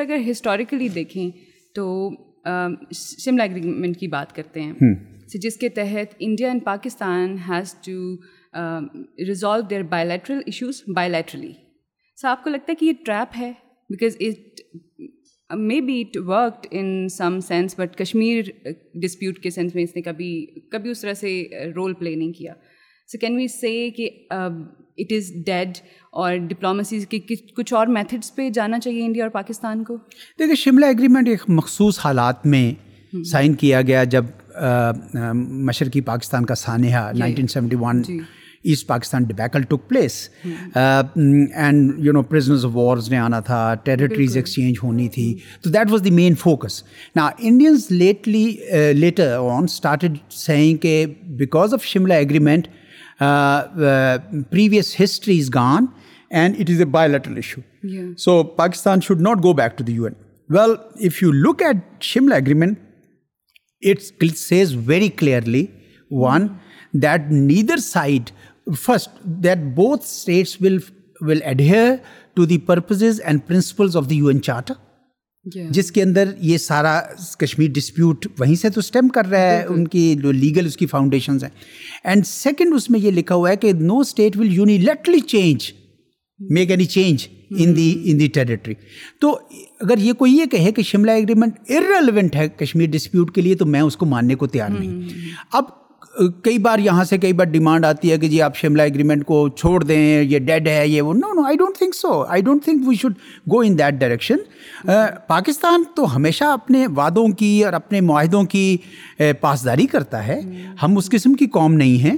اگر 0.00 0.16
ہسٹوریکلی 0.30 0.88
دیکھیں 0.94 1.30
تو 1.74 1.84
شملہ 2.94 3.42
اگریمنٹ 3.42 3.98
کی 4.00 4.06
بات 4.08 4.34
کرتے 4.36 4.62
ہیں 4.62 4.88
جس 5.42 5.56
کے 5.60 5.68
تحت 5.76 6.14
India 6.26 6.48
and 6.48 6.62
Pakistan 6.64 7.36
has 7.48 7.74
to 7.84 8.60
resolve 9.28 9.60
their 9.70 9.82
bilateral 9.90 10.40
issues 10.46 10.82
bilaterally 10.96 11.52
sir 12.20 12.28
آپ 12.28 12.44
کو 12.44 12.50
لگتا 12.50 12.72
ہے 12.72 12.76
کہ 12.80 12.84
یہ 12.84 13.04
ٹریپ 13.04 13.36
ہے 13.40 13.52
because 13.90 14.16
it 14.26 14.60
may 15.58 15.80
be 15.86 16.00
it 16.00 16.16
worked 16.26 16.66
in 16.78 17.08
some 17.16 17.38
sense 17.48 17.74
but 17.78 17.96
Kashmir 17.98 18.42
dispute 19.02 19.38
کے 19.42 19.50
سینس 19.56 19.74
میں 19.74 19.82
اس 19.82 19.94
نے 19.96 20.02
کبھی 20.02 20.30
کبھی 20.72 20.90
اس 20.90 21.00
طرح 21.00 21.14
سے 21.20 21.32
رول 21.76 21.92
پلے 22.00 22.14
نہیں 22.14 22.32
کیا 22.38 22.52
سو 23.12 23.18
کین 23.20 23.36
وی 23.36 23.46
سے 23.48 23.72
کہ 23.96 24.08
اٹ 24.30 25.12
از 25.12 25.30
ڈیڈ 25.46 25.76
اور 26.22 26.36
ڈپلومسی 26.48 26.98
کچھ 27.56 27.72
اور 27.74 27.86
میتھڈس 27.96 28.34
پہ 28.34 28.48
جانا 28.54 28.78
چاہیے 28.80 29.04
انڈیا 29.04 29.24
اور 29.24 29.30
پاکستان 29.30 29.82
کو 29.84 29.96
دیکھیے 30.38 30.54
شملہ 30.62 30.86
ایگریمنٹ 30.86 31.28
ایک 31.28 31.42
مخصوص 31.48 31.98
حالات 32.04 32.46
میں 32.54 32.70
سائن 33.32 33.54
کیا 33.60 33.82
گیا 33.90 34.02
جب 34.14 34.24
مشرقی 35.68 36.00
پاکستان 36.08 36.44
کا 36.46 36.54
سانحہ 36.54 37.10
nineteen 37.18 37.46
seventy 37.52 37.76
one 37.80 38.02
East 38.08 38.86
Pakistan 38.86 39.24
debacle 39.24 39.62
took 39.68 39.88
place 39.88 40.18
and 40.74 41.92
you 42.06 42.12
know 42.12 42.20
of 42.54 42.66
wars 42.76 43.10
نے 43.10 43.18
آنا 43.18 43.40
تھا 43.48 43.62
ٹیریٹریز 43.84 44.36
ایکسچینج 44.36 44.76
ہونی 44.82 45.08
تھی 45.16 45.32
تو 45.64 45.70
that 45.70 45.90
was 45.92 46.04
the 46.04 46.10
main 46.20 46.34
focus 46.40 46.82
نا 47.16 47.28
انڈینز 47.38 47.86
لیٹلی 47.90 48.46
لیٹر 48.94 49.36
آن 49.56 50.76
کہ 50.82 51.04
because 51.38 51.74
of 51.74 51.84
Shimla 51.84 52.14
agreement 52.14 52.68
Uh, 53.20 53.66
the 53.74 54.44
previous 54.50 54.92
history 54.92 55.38
is 55.38 55.48
gone, 55.48 55.92
and 56.30 56.54
it 56.56 56.68
is 56.68 56.80
a 56.80 56.84
bilateral 56.84 57.38
issue. 57.38 57.62
Yeah. 57.82 58.08
So 58.16 58.44
Pakistan 58.44 59.00
should 59.00 59.20
not 59.20 59.40
go 59.40 59.54
back 59.54 59.78
to 59.78 59.82
the 59.82 59.94
UN. 59.94 60.16
Well, 60.50 60.76
if 61.00 61.22
you 61.22 61.32
look 61.32 61.62
at 61.62 62.00
Shimla 62.00 62.36
Agreement, 62.36 62.78
it 63.80 64.02
says 64.36 64.72
very 64.72 65.08
clearly, 65.08 65.70
one, 66.10 66.60
that 66.92 67.30
neither 67.30 67.78
side, 67.78 68.32
first, 68.74 69.08
that 69.24 69.74
both 69.74 70.04
states 70.04 70.60
will 70.60 71.40
adhere 71.44 72.02
to 72.36 72.44
the 72.44 72.58
purposes 72.58 73.18
and 73.18 73.46
principles 73.46 73.96
of 73.96 74.08
the 74.08 74.16
UN 74.16 74.42
Charter. 74.42 74.74
جس 75.54 75.90
کے 75.92 76.02
اندر 76.02 76.30
یہ 76.42 76.58
سارا 76.58 76.98
Kashmir 77.38 77.70
dispute 77.74 78.26
وہیں 78.38 78.54
سے 78.60 78.70
تو 78.70 78.80
esteem 78.80 79.08
کر 79.14 79.26
رہا 79.30 79.40
ہے 79.52 79.62
ان 79.74 79.86
کی 79.88 80.14
جو 80.22 80.32
لیگل 80.32 80.66
اس 80.66 80.76
کی 80.76 80.86
فاؤنڈیشنز 80.86 81.44
ہیں 81.44 81.50
اینڈ 82.04 82.26
سیکنڈ 82.26 82.74
اس 82.74 82.88
میں 82.90 83.00
یہ 83.00 83.10
لکھا 83.10 83.34
ہوا 83.34 83.50
ہے 83.50 83.56
کہ 83.62 83.72
no 83.80 83.98
state 84.00 84.36
will 84.36 84.52
uni 84.54 84.78
change 85.28 85.72
make 86.54 86.70
any 86.70 86.84
change 86.94 87.26
in 87.58 87.74
the 87.76 87.92
the 88.12 88.24
in 88.24 88.26
treaty 88.32 88.74
تو 89.20 89.32
اگر 89.80 89.98
یہ 89.98 90.12
کوئی 90.18 90.32
یہ 90.36 90.46
کہے 90.50 90.72
کہ 90.76 90.82
شملہ 90.90 91.10
ایگریمنٹ 91.10 91.58
ارریلیونٹ 91.76 92.36
ہے 92.36 92.48
کشمیر 92.58 92.86
ڈسپیوٹ 92.92 93.34
کے 93.34 93.40
لیے 93.42 93.54
تو 93.62 93.66
میں 93.66 93.80
اس 93.80 93.96
کو 93.96 94.06
ماننے 94.06 94.34
کو 94.42 94.46
تیار 94.56 94.70
نہیں 94.70 95.28
اب 95.56 95.64
کئی 96.44 96.58
بار 96.58 96.78
یہاں 96.78 97.04
سے 97.04 97.16
کئی 97.18 97.32
بار 97.32 97.46
ڈیمانڈ 97.46 97.84
آتی 97.84 98.10
ہے 98.12 98.16
کہ 98.18 98.28
جی 98.28 98.40
آپ 98.42 98.56
شملہ 98.56 98.82
ایگریمنٹ 98.82 99.24
کو 99.26 99.48
چھوڑ 99.56 99.82
دیں 99.84 100.22
یہ 100.22 100.38
ڈیڈ 100.38 100.68
ہے 100.68 100.86
یہ 100.88 101.02
وہ 101.02 101.14
no 101.14 101.32
no 101.36 101.42
I 101.46 101.56
don't 101.56 101.78
think 101.78 101.94
so 101.94 102.12
I 102.28 102.42
don't 102.42 102.64
think 102.64 102.86
we 102.88 102.94
should 103.00 103.14
go 103.52 103.60
in 103.66 103.78
that 103.78 103.94
direction 104.00 104.36
Pakistan 105.26 105.82
تو 105.96 106.14
ہمیشہ 106.14 106.44
اپنے 106.52 106.86
وعدوں 106.96 107.26
کی 107.38 107.52
اور 107.64 107.72
اپنے 107.72 108.00
معاہدوں 108.10 108.42
کی 108.54 108.76
uh, 109.22 109.32
پاسداری 109.40 109.86
کرتا 109.96 110.26
ہے 110.26 110.40
ہم 110.82 110.96
اس 110.98 111.10
قسم 111.10 111.34
کی 111.42 111.46
قوم 111.58 111.74
نہیں 111.74 112.02
ہیں 112.04 112.16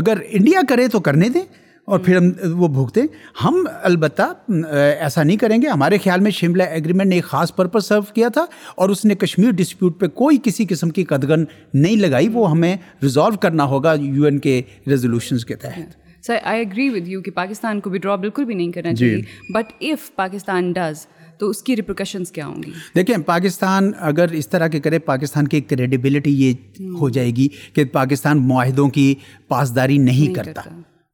اگر 0.00 0.18
انڈیا 0.28 0.60
کرے 0.68 0.88
تو 0.92 1.00
کرنے 1.08 1.28
دیں 1.34 1.44
اور 1.86 1.98
پھر 1.98 2.16
ہم 2.16 2.30
وہ 2.62 2.68
بھوکتے 2.68 3.02
ہم 3.44 3.64
البتہ 3.82 4.22
ایسا 4.74 5.22
نہیں 5.22 5.36
کریں 5.36 5.60
گے 5.62 5.68
ہمارے 5.68 5.98
خیال 6.04 6.20
میں 6.20 6.30
شملہ 6.30 6.62
ایگریمنٹ 6.62 7.08
نے 7.10 7.14
ایک 7.14 7.24
خاص 7.24 7.54
پرپز 7.56 7.86
سرو 7.88 8.02
کیا 8.14 8.28
تھا 8.34 8.44
اور 8.76 8.88
اس 8.90 9.04
نے 9.04 9.14
کشمیر 9.24 9.50
ڈسپیوٹ 9.60 9.98
پہ 10.00 10.06
کوئی 10.22 10.38
کسی 10.42 10.66
قسم 10.68 10.90
کی 10.98 11.04
قدگن 11.14 11.44
نہیں 11.74 11.96
لگائی 12.00 12.28
وہ 12.32 12.50
ہمیں 12.50 12.74
ریزالو 13.02 13.36
کرنا 13.42 13.64
ہوگا 13.68 13.94
یو 14.00 14.24
این 14.24 14.38
کے 14.48 14.60
ریزولوشنز 14.90 15.44
کے 15.46 15.56
تحت 15.66 15.98
sir 16.26 16.36
I 16.42 16.60
agree 16.64 16.88
with 16.94 17.08
you 17.08 17.20
کہ 17.22 17.30
پاکستان 17.34 17.80
کو 17.80 17.90
وڈرا 17.90 18.14
بالکل 18.24 18.44
بھی 18.44 18.54
نہیں 18.54 18.72
کرنا 18.72 18.90
جی۔ 18.96 19.10
چاہیے 19.10 19.52
بٹ 19.54 19.72
ایف 19.78 20.10
پاکستان 20.16 20.70
ڈز 20.76 21.06
تو 21.38 21.48
اس 21.50 21.62
کی 21.62 21.76
ریپریکشنس 21.76 22.32
کیا 22.32 22.46
ہوں 22.46 22.62
گی 22.62 22.72
دیکھیں 22.94 23.16
پاکستان 23.26 23.90
اگر 24.08 24.32
اس 24.38 24.48
طرح 24.48 24.68
کے 24.74 24.80
کرے 24.80 24.98
پاکستان 25.10 25.48
کی 25.48 25.60
کریڈیبلٹی 25.60 26.34
یہ 26.42 26.88
ہو 27.00 27.08
جائے 27.18 27.30
گی 27.36 27.48
کہ 27.74 27.84
پاکستان 27.92 28.46
معاہدوں 28.48 28.88
کی 28.98 29.14
پاسداری 29.48 29.98
نہیں 29.98 30.34
کرتا 30.34 30.62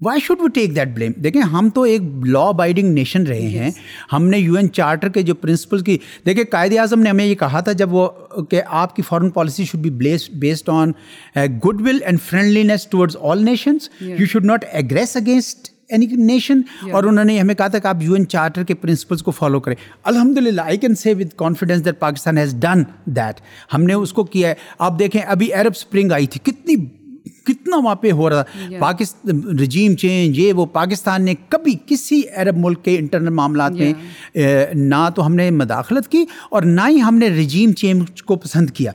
why 0.04 0.20
should 0.24 0.40
we 0.42 0.48
take 0.54 0.74
that 0.76 0.88
blame 0.94 1.12
دیکھیں 1.24 1.40
ہم 1.52 1.68
تو 1.74 1.82
ایک 1.90 2.02
لا 2.24 2.40
ابائڈنگ 2.46 2.92
نیشن 2.94 3.22
رہے 3.26 3.46
ہیں 3.50 3.70
ہم 4.12 4.24
نے 4.28 4.38
یو 4.38 4.56
این 4.56 4.68
چارٹر 4.78 5.08
کے 5.10 5.22
جو 5.28 5.34
پرنسپل 5.34 5.80
کی 5.82 5.96
دیکھیں 6.26 6.42
قائد 6.52 6.76
اعظم 6.78 7.00
نے 7.02 7.10
ہمیں 7.10 7.24
یہ 7.24 7.34
کہا 7.40 7.60
تھا 7.68 7.72
جب 7.82 7.94
وہ 7.94 8.08
کہ 8.50 8.60
آپ 8.80 8.94
کی 8.96 9.02
foreign 9.08 9.30
policy 9.36 9.64
should 9.70 9.86
be 9.86 9.90
based 10.40 10.68
on 10.72 10.92
good 11.66 11.80
will 11.88 11.98
and 12.04 12.20
friendliness 12.72 12.86
towards 12.90 13.16
all 13.30 13.44
nations 13.44 13.88
you 14.00 14.26
should 14.32 14.44
not 14.44 14.64
aggress 14.70 15.16
against 15.16 15.70
any 15.88 16.06
nation 16.24 16.60
اور 16.90 17.04
انہوں 17.04 17.24
نے 17.24 17.38
ہمیں 17.40 17.54
کہا 17.54 17.68
تھا 17.68 17.78
کہ 17.78 17.88
آپ 17.88 18.02
یو 18.02 18.14
این 18.14 18.28
چارٹر 18.28 18.64
کے 18.68 18.74
پرنسپلس 18.84 19.22
کو 19.22 19.30
فالو 19.38 19.60
کریں 19.66 19.76
الحمد 20.12 20.38
للہ 20.38 20.60
I 20.60 20.76
can 20.84 20.94
see 21.04 21.14
with 21.22 21.34
confidence 21.38 21.84
that 21.84 21.98
Pakistan 22.00 22.38
has 22.38 22.54
done 22.68 22.82
that 23.20 23.40
ہم 23.74 23.82
نے 23.82 23.94
اس 24.02 24.12
کو 24.12 24.24
کیا 24.36 24.48
ہے 24.48 24.54
آپ 24.78 24.98
دیکھیں 24.98 25.20
ابھی 25.22 25.52
عرب 25.60 25.72
اسپرنگ 25.76 26.12
آئی 26.12 26.26
تھی 26.36 26.40
کتنی 26.52 26.74
کتنا 27.46 27.76
وہاں 27.84 27.94
پہ 28.00 28.10
ہو 28.20 28.28
رہا 28.30 28.78
پاکستان 28.80 29.42
رجیم 29.58 29.94
چینج 30.00 30.38
یہ 30.38 30.52
وہ 30.60 30.66
پاکستان 30.72 31.24
نے 31.24 31.34
کبھی 31.48 31.74
کسی 31.86 32.20
عرب 32.42 32.56
ملک 32.64 32.82
کے 32.84 32.96
انٹرنل 32.98 33.30
معاملات 33.40 33.72
میں 33.80 33.92
نہ 34.74 35.08
تو 35.16 35.26
ہم 35.26 35.34
نے 35.34 35.50
مداخلت 35.62 36.08
کی 36.12 36.24
اور 36.50 36.62
نہ 36.62 36.88
ہی 36.88 37.00
ہم 37.02 37.16
نے 37.18 37.28
رجیم 37.38 37.72
چینج 37.82 38.22
کو 38.30 38.36
پسند 38.44 38.70
کیا 38.76 38.92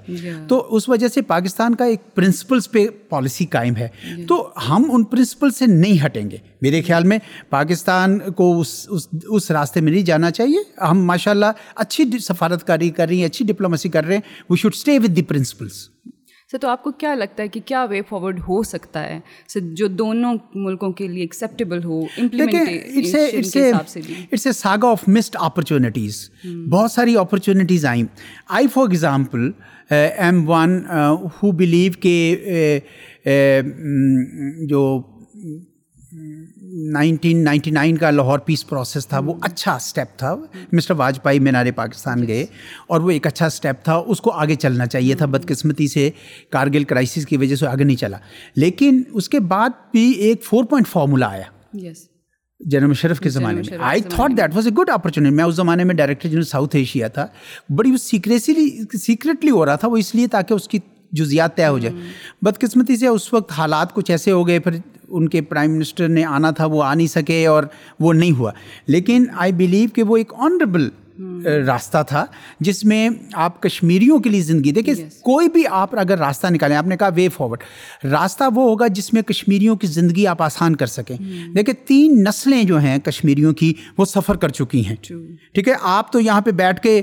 تو 0.48 0.66
اس 0.76 0.90
وجہ 0.90 1.08
سے 1.14 1.22
پاکستان 1.32 1.76
کا 1.82 1.86
ایک 1.94 2.02
پرنسپلس 2.16 2.72
پہ 2.72 2.86
پالیسی 3.10 3.46
قائم 3.56 3.76
ہے 3.76 3.88
تو 4.28 4.42
ہم 4.70 4.86
ان 4.94 5.04
پرنسپل 5.12 5.50
سے 5.62 5.66
نہیں 5.68 6.06
ہٹیں 6.06 6.30
گے 6.32 6.38
میرے 6.62 6.82
خیال 6.88 7.04
میں 7.08 7.18
پاکستان 7.50 8.18
کو 8.38 8.50
اس 8.60 8.74
اس 8.96 9.08
اس 9.38 9.50
راستے 9.52 9.82
میں 9.82 9.92
نہیں 9.92 10.04
جانا 10.06 10.32
چاہیے 10.38 10.60
ہم 10.90 11.06
ماشاء 11.06 11.32
اللہ 11.32 11.66
اچھی 11.86 12.06
سفارت 12.28 12.68
کاری 12.68 12.90
کر 13.00 13.08
رہی 13.08 13.20
ہیں 13.20 13.26
اچھی 13.26 13.46
ڈپلومسی 13.46 13.90
کر 13.98 14.06
رہے 14.06 14.16
ہیں 14.16 14.44
we 14.50 14.58
should 14.62 14.74
stay 14.76 14.98
with 15.04 15.16
the 15.16 15.22
principles 15.32 15.82
تو 16.58 16.68
آپ 16.68 16.84
کو 16.84 16.92
کیا 17.02 17.14
لگتا 17.16 17.44
ہے 17.44 17.48
کہ 17.48 17.60
کیا 17.66 17.84
وے 17.90 18.02
فارورڈ 18.10 18.40
ہو 18.48 18.62
سکتا 18.70 19.04
ہے 19.10 19.60
جو 19.80 19.88
دونوں 20.02 20.34
ملکوں 20.66 20.92
کے 21.00 21.08
لیے 21.08 21.22
acceptable 21.24 21.84
who 21.84 22.00
it's 23.96 24.46
a 24.48 24.52
saga 24.54 24.88
of 24.90 25.04
missed 25.18 25.36
opportunities 25.40 26.18
بہت 26.72 26.92
ساری 26.92 27.18
اپرچونیٹیز 27.18 27.86
آئیں 27.92 28.04
I 28.60 28.68
for 28.74 28.88
example 28.90 29.50
am 29.94 30.48
one 30.50 30.80
who 31.42 31.52
believe 31.58 31.92
کہ 32.02 32.80
uh, 32.80 33.32
uh, 33.32 33.62
جو 34.70 34.82
نائنٹین 36.94 37.44
نائنٹی 37.44 37.72
نائن 37.72 37.98
کا 37.98 38.10
لاہور 38.12 38.40
پیس 38.46 38.66
پروسیس 38.68 39.08
تھا 39.08 39.20
وہ 39.26 39.34
اچھا 39.42 39.74
اسٹیپ 39.76 40.18
تھا 40.20 40.34
مسٹر 40.72 40.94
واجپائی 40.98 41.40
مینار 41.40 41.66
پاکستان 41.76 42.26
گئے 42.28 42.46
اور 42.88 43.02
وہ 43.02 43.12
ایک 43.12 43.28
اچھا 43.28 43.46
اسٹیپ 43.46 43.84
تھا 43.84 43.96
اس 44.06 44.22
کو 44.22 44.32
آگے 44.32 44.56
چلنا 44.66 44.86
چاہیے 44.86 45.16
تھا 45.16 45.26
بدقسمتی 45.36 45.88
سے 45.88 46.10
کارگل 46.52 46.84
کرائسس 46.92 47.26
کی 47.26 47.38
وجہ 47.38 47.56
سے 47.56 47.68
آگے 47.68 47.84
نہیں 47.84 47.98
چلا 47.98 48.18
لیکن 48.56 49.02
اس 49.14 49.30
کے 49.30 49.40
بعد 49.54 49.70
بھی 49.92 50.10
ایک 50.28 50.44
فور 50.46 50.64
پوائنٹ 50.70 50.88
فارمولہ 50.88 51.26
آیا 51.26 51.92
جنرل 52.72 52.88
مشرف 52.90 53.20
کے 53.20 53.30
زمانے 53.30 53.62
میں 53.70 53.78
I 53.90 54.02
thought 54.10 54.32
that 54.38 54.56
was 54.56 54.66
a 54.68 54.72
good 54.78 54.90
opportunity 54.94 55.36
میں 55.36 55.44
اس 55.44 55.56
زمانے 55.56 55.84
میں 55.84 55.96
ڈائریکٹر 55.96 56.30
جنرل 56.30 56.44
ساؤتھ 56.46 56.76
ایشیا 56.76 57.08
تھا 57.16 57.26
بڑی 57.76 57.92
وہ 57.92 57.98
سیکریسی 58.02 58.54
سیکریٹلی 59.06 59.52
ہو 59.52 59.66
رہا 59.66 59.76
تھا 59.84 59.88
وہ 59.92 59.98
اس 59.98 60.14
لیے 60.16 60.28
تاکہ 60.34 60.54
اس 60.54 60.68
کی 60.68 60.80
جزیات 61.20 61.56
طے 61.58 61.68
ہو 61.68 61.78
جائے 61.80 61.96
بدقسمتی 62.44 62.96
سے 62.98 63.08
اس 63.08 63.32
وقت 63.34 63.52
حالات 63.58 63.94
کچھ 63.94 64.12
ایسے 64.12 64.32
ہو 64.32 64.48
گئے 64.48 64.60
پھر 64.68 64.78
ان 65.10 65.28
کے 65.30 65.42
پرائم 65.42 65.72
منسٹر 65.76 66.08
نے 66.10 66.24
آنا 66.26 66.52
تھا 66.60 66.66
وہ 66.74 66.84
آ 66.84 66.94
نہیں 66.94 67.08
سکے 67.14 67.46
اور 67.48 67.64
وہ 68.00 68.14
نہیں 68.14 68.32
ہوا 68.38 68.52
لیکن 68.96 69.26
آئی 69.46 69.52
بلیو 69.58 69.90
کہ 69.96 70.04
وہ 70.12 70.18
ایک 70.18 70.34
آنریبل 70.48 70.88
راستہ 71.68 71.98
تھا 72.08 72.26
جس 72.62 72.84
میں 72.86 73.08
آپ 73.46 73.62
کشمیریوں 73.62 74.20
کے 74.20 74.30
لیے 74.30 74.42
زندگی 74.42 74.72
دیکھیں 74.72 74.94
کوئی 75.24 75.50
بھی 75.54 75.64
آپ 75.80 75.98
اگر 76.00 76.18
راستہ 76.18 76.48
نکالیں 76.52 76.76
آپ 76.78 76.88
نے 76.88 76.98
کہا 76.98 77.10
وے 77.16 77.28
فارورڈ 77.36 78.04
راستہ 78.12 78.44
وہ 78.56 78.68
ہوگا 78.70 78.88
جس 78.96 79.12
میں 79.14 79.22
کشمیریوں 79.28 79.76
کی 79.82 79.88
زندگی 79.88 80.26
آپ 80.28 80.42
آسان 80.44 80.76
کر 80.76 80.86
سکیں 80.86 81.16
hmm. 81.16 81.54
دیکھیں 81.56 81.74
تین 81.88 82.24
نسلیں 82.28 82.64
جو 82.64 82.78
ہیں 82.80 82.98
کشمیریوں 83.06 83.54
کی 83.54 83.74
وہ 83.98 84.06
سفر 84.06 84.36
کر 84.38 84.50
چکی 84.60 84.86
ہیں 84.86 84.96
ٹھیک 85.06 85.68
ہے 85.68 85.74
آپ 85.82 86.12
تو 86.12 86.20
یہاں 86.20 86.42
پہ 86.42 86.52
بیٹھ 86.64 86.82
کے 86.82 87.02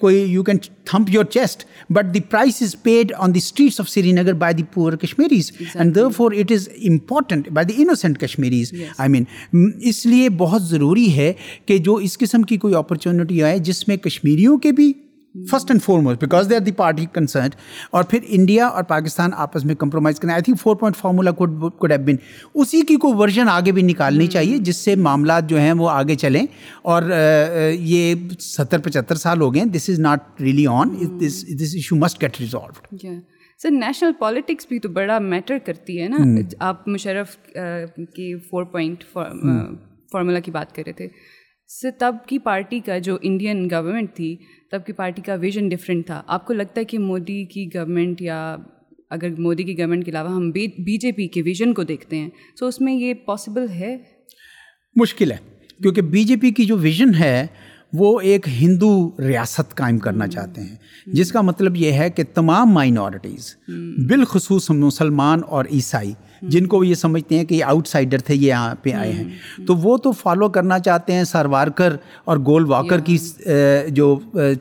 کوئی 0.00 0.20
you 0.22 0.42
can 0.44 0.58
thump 0.90 1.10
your 1.14 1.24
chest 1.30 1.64
but 1.92 2.12
the 2.14 2.20
price 2.30 2.62
is 2.62 2.74
paid 2.82 3.12
on 3.18 3.34
the 3.34 3.38
streets 3.38 3.80
of 3.80 3.88
Srinagar 4.12 4.32
by 4.38 4.54
the 4.54 4.62
poor 4.74 4.92
Kashmiris 5.02 5.50
and 5.74 5.94
they've 5.94 6.08
for 6.16 6.32
it 6.40 6.52
is 6.52 6.68
important 6.90 7.48
by 7.54 7.66
the 7.66 7.82
innocent 7.82 8.18
Kashmiris 8.20 8.72
I 8.98 9.10
mean 9.10 9.24
اس 9.88 10.04
لیے 10.06 10.28
بہت 10.38 10.62
ضروری 10.68 11.12
ہے 11.16 11.32
کہ 11.66 11.78
جو 11.84 11.94
اس 12.08 12.18
قسم 12.18 12.42
کی 12.50 12.56
کوئی 12.66 12.74
opportunity 12.74 13.39
بھی 13.42 13.50
ہے 13.50 13.58
جس 13.68 13.86
میں 13.88 13.96
کشمیریوں 14.06 14.56
کے 14.66 14.72
بھی 14.80 14.92
first 15.50 15.70
and 15.70 15.82
foremost 15.82 16.20
because 16.20 16.48
they 16.50 16.54
are 16.54 16.60
the 16.60 16.72
party 16.76 17.04
concerned 17.14 17.54
اور 17.98 18.04
پھر 18.10 18.20
انڈیا 18.38 18.66
اور 18.78 18.82
پاکستان 18.84 19.30
آپس 19.44 19.64
میں 19.64 19.74
کمپرومائز 19.78 20.18
کرنا 20.20 20.32
I 20.34 20.42
think 20.42 20.60
four 20.60 20.76
point 20.76 20.96
formula 20.96 21.30
could 21.40 21.92
have 21.92 21.98
been 22.06 22.16
اسی 22.62 22.80
کی 22.88 22.96
کوئی 23.04 23.14
ورژن 23.18 23.48
آگے 23.48 23.72
بھی 23.72 23.82
نکالنی 23.82 24.24
hmm. 24.24 24.32
چاہیے 24.32 24.58
جس 24.70 24.76
سے 24.84 24.94
معاملات 25.06 25.48
جو 25.48 25.58
ہیں 25.58 25.72
وہ 25.78 25.88
آگے 25.90 26.14
چلیں 26.24 26.44
اور 26.94 27.02
یہ 27.92 28.14
ستر 28.40 28.78
پچہتر 28.88 29.14
سال 29.24 29.40
ہو 29.40 29.52
گئے 29.54 29.64
this 29.76 29.88
is 29.90 30.00
not 30.08 30.40
really 30.40 30.66
on 30.70 30.94
this 31.20 31.44
issue 31.74 31.96
must 31.96 32.22
get 32.22 32.40
resolved 32.40 33.06
sir 33.62 33.70
national 33.70 34.12
politics 34.18 34.66
بھی 34.68 34.78
تو 34.78 34.88
بڑا 34.98 35.18
میٹر 35.28 35.58
کرتی 35.66 36.00
ہے 36.02 36.08
نا 36.08 36.22
hmm. 36.24 36.40
آپ 36.58 36.88
مشرف 36.88 37.36
کی 38.16 38.34
فور 38.50 38.64
پوائنٹ 38.72 39.04
فارمولا 39.12 40.40
کی 40.44 40.50
بات 40.50 40.74
کر 40.74 40.82
رہے 40.86 40.92
تھے 40.92 41.08
سے 41.78 41.90
تب 41.98 42.14
کی 42.26 42.38
پارٹی 42.44 42.78
کا 42.86 42.96
جو 43.08 43.16
انڈین 43.22 43.64
گورنمنٹ 43.70 44.14
تھی 44.14 44.34
تب 44.70 44.84
کی 44.86 44.92
پارٹی 45.00 45.22
کا 45.26 45.34
ویژن 45.40 45.68
ڈفرینٹ 45.68 46.06
تھا 46.06 46.20
آپ 46.36 46.46
کو 46.46 46.52
لگتا 46.52 46.80
ہے 46.80 46.84
کہ 46.92 46.98
مودی 46.98 47.44
کی 47.52 47.64
گورنمنٹ 47.74 48.22
یا 48.22 48.38
اگر 49.16 49.38
مودی 49.42 49.62
کی 49.64 49.76
گورنمنٹ 49.78 50.04
کے 50.04 50.10
علاوہ 50.10 50.32
ہم 50.34 50.50
بی 50.56 50.96
جے 51.02 51.12
پی 51.16 51.26
کے 51.36 51.42
ویژن 51.44 51.74
کو 51.74 51.82
دیکھتے 51.92 52.18
ہیں 52.18 52.28
so 52.62 52.68
اس 52.68 52.80
میں 52.80 52.92
یہ 52.94 53.14
پاسبل 53.26 53.68
ہے 53.78 53.96
مشکل 55.00 55.32
ہے 55.32 55.36
کیونکہ 55.82 56.02
بی 56.14 56.24
جے 56.32 56.36
پی 56.42 56.50
کی 56.56 56.64
جو 56.66 56.76
ویژن 56.78 57.14
ہے 57.20 57.46
وہ 57.98 58.20
ایک 58.20 58.48
ہندو 58.60 58.88
ریاست 59.28 59.74
قائم 59.76 59.98
کرنا 59.98 60.26
چاہتے 60.28 60.60
ہیں 60.62 60.76
جس 61.14 61.32
کا 61.32 61.40
مطلب 61.40 61.76
یہ 61.76 61.92
ہے 62.00 62.08
کہ 62.10 62.22
تمام 62.34 62.72
مائنورٹیز 62.74 63.54
بالخصوص 64.08 64.70
مسلمان 64.70 65.40
اور 65.48 65.64
عیسائی 65.72 66.12
جن 66.50 66.66
کو 66.66 66.82
یہ 66.84 66.94
سمجھتے 66.94 67.38
ہیں 67.38 67.44
کہ 67.44 67.54
یہ 67.54 67.64
آؤٹ 67.68 67.86
سائڈر 67.88 68.18
تھے 68.26 68.34
یہ 68.34 68.46
یہاں 68.46 68.74
پہ 68.82 68.92
آئے 68.98 69.12
ہیں 69.12 69.66
تو 69.66 69.74
وہ 69.82 69.96
تو 70.04 70.12
فالو 70.20 70.48
کرنا 70.50 70.78
چاہتے 70.78 71.12
ہیں 71.14 71.24
سروارکر 71.32 71.96
اور 72.24 72.36
گول 72.46 72.64
واکر 72.70 73.00
کی 73.08 73.16
جو 73.94 74.14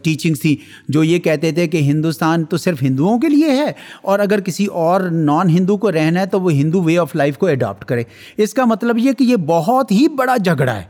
ٹیچنگ 0.04 0.34
تھی 0.42 0.56
جو 0.94 1.04
یہ 1.04 1.20
کہتے 1.30 1.52
تھے 1.52 1.68
کہ 1.68 1.78
ہندوستان 1.92 2.46
تو 2.54 2.58
صرف 2.66 2.82
ہندوؤں 2.84 3.20
کے 3.20 3.30
لیے 3.30 3.56
ہے 3.62 3.72
اور 4.12 4.20
اگر 4.20 4.40
کسی 4.46 4.66
اور 4.90 5.10
نان 5.12 5.50
ہندو 5.50 5.78
کو 5.86 5.92
رہنا 5.92 6.22
ہے 6.22 6.26
تو 6.32 6.42
وہ 6.42 6.52
ہندو 6.52 6.82
وے 6.84 6.98
آف 6.98 7.16
لائف 7.16 7.38
کو 7.38 7.48
اڈاپٹ 7.48 7.86
کرے 7.88 8.04
اس 8.44 8.54
کا 8.54 8.66
مطلب 8.76 8.98
یہ 9.08 9.12
کہ 9.18 9.24
یہ 9.24 9.36
بہت 9.46 9.92
ہی 9.92 10.08
بڑا 10.18 10.38
جھگڑا 10.44 10.76
ہے 10.76 10.84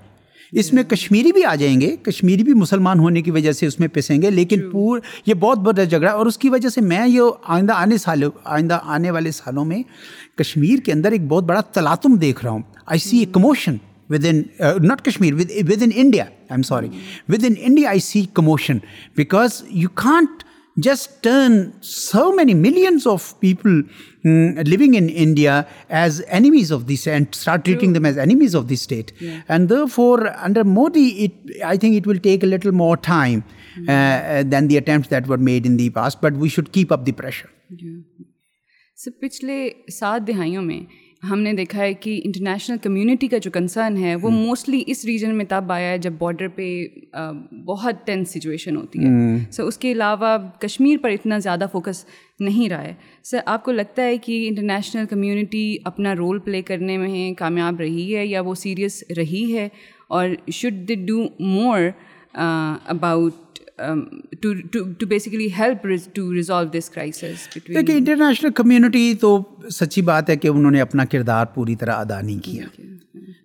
اس 0.58 0.72
میں 0.74 0.84
کشمیری 0.89 1.32
بھی 1.32 1.44
آ 1.46 1.53
جائیں 1.60 1.79
گے 1.82 1.96
کشمیری 2.06 2.44
بھی 2.44 2.53
مسلمان 2.60 3.00
ہونے 3.00 3.22
کی 3.22 3.32
وجہ 3.32 3.51
سے 3.51 3.65
اس 3.65 3.79
میں 3.79 3.88
پسیں 3.94 4.22
گے 4.22 4.29
لیکن 4.32 4.70
پور 4.70 5.00
یہ 5.25 5.34
بہت 5.39 5.58
بڑا 5.65 5.84
جھگڑا 5.84 6.12
اور 6.12 6.25
اس 6.25 6.38
کی 6.38 6.50
وجہ 6.50 6.70
سے 6.70 6.82
میں 6.82 7.06
یہ 7.08 7.41
آئندہ 7.58 7.74
آنے 7.74 7.98
سالوں 8.06 8.29
آئندہ 8.56 8.79
آنے 8.96 9.12
والے 9.12 9.32
سالوں 9.32 9.65
میں 9.65 9.82
کشمیر 10.39 10.79
کے 10.86 10.91
اندر 10.91 11.12
ایک 11.12 11.27
بہت 11.27 11.44
بڑا 11.44 11.62
تلاتم 11.74 12.15
دیکھ 12.25 12.44
رہا 12.44 12.51
ہوں 12.51 12.62
I 12.86 13.00
see 13.00 13.18
a 13.20 13.25
commotion 13.34 13.75
within 14.29 14.41
not 14.88 15.01
Kashmir 15.06 15.34
within 15.82 15.89
India 15.96 16.24
I 16.24 16.38
am 16.53 16.62
sorry 16.72 16.88
within 17.48 17.53
India 17.65 17.89
I 17.89 18.00
see 18.10 18.25
commotion 18.34 18.77
because 19.18 19.62
you 19.70 19.89
can't 20.03 20.44
gesture 20.83 21.53
of 23.07 23.33
people 23.39 23.81
living 24.69 24.95
India 25.17 25.62
as 25.98 26.21
enemies 26.27 26.71
of 26.74 26.88
these 26.89 27.07
of 28.57 28.69
the 28.69 28.74
state 28.74 29.12
and 29.48 29.71
for 29.93 30.25
under 30.43 30.63
Modi 30.79 31.27
more 32.74 32.95
time 33.07 33.39
than 34.51 34.69
the 34.69 34.77
attempts 34.77 36.25
پچھلے 39.21 39.67
سات 40.00 40.27
دہائیوں 40.27 40.62
میں 40.62 40.79
ہم 41.30 41.40
نے 41.42 41.52
دیکھا 41.54 41.80
ہے 41.82 41.94
کہ 41.94 42.20
international 42.24 42.78
community 42.84 43.28
کا 43.28 43.38
جو 43.44 43.52
کنسرن 43.52 43.98
ہے 44.04 44.14
وہ 44.22 44.30
موسٹلی 44.32 44.84
اس 44.88 45.04
ریجن 45.06 45.36
میں 45.38 45.46
تب 45.50 45.72
آیا 45.72 45.90
ہے 45.92 45.98
جب 45.98 46.14
باڈر 46.20 46.48
پہ 46.56 46.68
بہت 47.66 48.06
ٹینس 48.06 48.34
سچویشن 48.34 48.76
ہوتی 48.78 49.00
ہے 49.06 49.38
سر 49.52 49.64
اس 49.64 49.78
کے 49.78 49.92
علاوہ 49.92 50.38
کشمیر 50.60 50.98
پر 51.04 51.10
اتنا 51.10 51.38
زیادہ 51.48 51.66
فوکس 51.72 52.04
نہیں 52.40 52.70
رہا 52.70 52.84
ہے 52.84 52.94
سر 53.32 53.40
آپ 53.46 53.64
کو 53.66 53.72
لگتا 53.72 54.04
ہے 54.04 54.18
کہ 54.28 54.44
انٹرنیشنل 54.48 55.06
کمیونٹی 55.10 55.68
اپنا 55.92 56.16
رول 56.18 56.40
پلے 56.46 56.62
کرنے 56.72 56.98
میں 56.98 57.34
کامیاب 57.40 57.80
رہی 57.80 58.16
ہے 58.16 58.26
یا 58.26 58.42
وہ 58.46 58.56
سیریس 58.64 59.04
رہی 59.18 59.46
ہے 59.58 59.68
اور 60.18 60.30
should 60.54 60.88
they 60.90 60.96
do 61.06 61.22
more 61.40 61.82
about 62.34 63.49
دیکھیے 64.43 65.57
انٹرنیشنل 67.98 68.51
کمیونٹی 68.55 69.13
تو 69.21 69.38
سچی 69.79 70.01
بات 70.12 70.29
ہے 70.29 70.36
کہ 70.38 70.48
انہوں 70.48 70.71
نے 70.71 70.81
اپنا 70.81 71.05
کردار 71.12 71.45
پوری 71.53 71.75
طرح 71.81 71.95
ادا 72.00 72.19
نہیں 72.21 72.39
کیا 72.45 72.65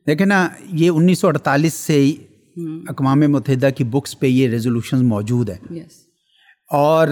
دیکھیں 0.06 0.26
نا 0.26 0.46
یہ 0.82 0.90
انیس 0.94 1.18
سو 1.18 1.28
اڑتالیس 1.28 1.74
سے 1.74 1.98
hmm. 2.02 2.78
اقوام 2.88 3.20
متحدہ 3.32 3.68
کی 3.76 3.84
بکس 3.90 4.18
پہ 4.18 4.26
یہ 4.26 4.48
ریزولوشن 4.48 5.04
موجود 5.08 5.50
ہیں 5.50 5.78
اور 6.80 7.08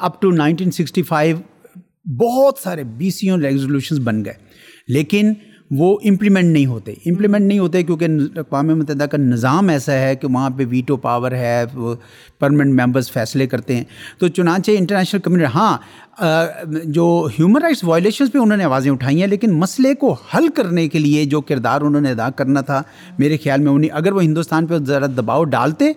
up 0.00 0.20
to 0.22 0.30
nineteen 0.36 0.70
sixty 0.70 1.02
five 1.12 1.36
بہت 2.22 2.58
سارے 2.62 2.84
بی 2.98 3.10
سی 3.18 3.28
او 3.30 3.36
بن 4.04 4.24
گئے 4.24 4.34
لیکن 4.94 5.32
وہ 5.78 5.96
امپلیمنٹ 6.08 6.52
نہیں 6.52 6.64
ہوتے 6.66 6.92
امپلیمنٹ 7.10 7.44
نہیں 7.46 7.58
ہوتے 7.58 7.82
کیونکہ 7.82 8.38
اقوام 8.38 8.66
متحدہ 8.78 9.04
کا 9.10 9.18
نظام 9.18 9.68
ایسا 9.68 9.92
ہے 9.98 10.14
کہ 10.16 10.26
وہاں 10.32 10.48
پہ 10.56 10.64
ویٹو 10.70 10.96
پاور 11.04 11.32
ہے 11.42 11.62
پرمنٹ 12.40 12.80
ممبرز 12.80 13.10
فیصلے 13.12 13.46
کرتے 13.46 13.76
ہیں 13.76 13.84
تو 14.18 14.28
چنانچہ 14.38 14.70
انٹرنیشنل 14.78 15.20
کمیونٹی 15.20 15.46
ہاں 15.54 15.76
جو 16.98 17.06
ہیومن 17.38 17.62
رائٹس 17.62 17.84
وائلیشنس 17.84 18.32
پہ 18.32 18.38
انہوں 18.38 18.56
نے 18.56 18.64
آوازیں 18.64 18.90
اٹھائی 18.90 19.20
ہیں 19.20 19.28
لیکن 19.28 19.54
مسئلے 19.60 19.94
کو 20.04 20.14
حل 20.34 20.48
کرنے 20.56 20.86
کے 20.88 20.98
لیے 20.98 21.24
جو 21.36 21.40
کردار 21.52 21.80
انہوں 21.88 22.00
نے 22.02 22.10
ادا 22.10 22.28
کرنا 22.42 22.60
تھا 22.72 22.82
میرے 23.18 23.36
خیال 23.44 23.60
میں 23.62 23.72
انہیں 23.72 23.90
اگر 24.02 24.12
وہ 24.12 24.22
ہندوستان 24.22 24.66
پہ 24.66 24.78
ذرا 24.86 25.06
دباؤ 25.16 25.44
ڈالتے 25.56 25.92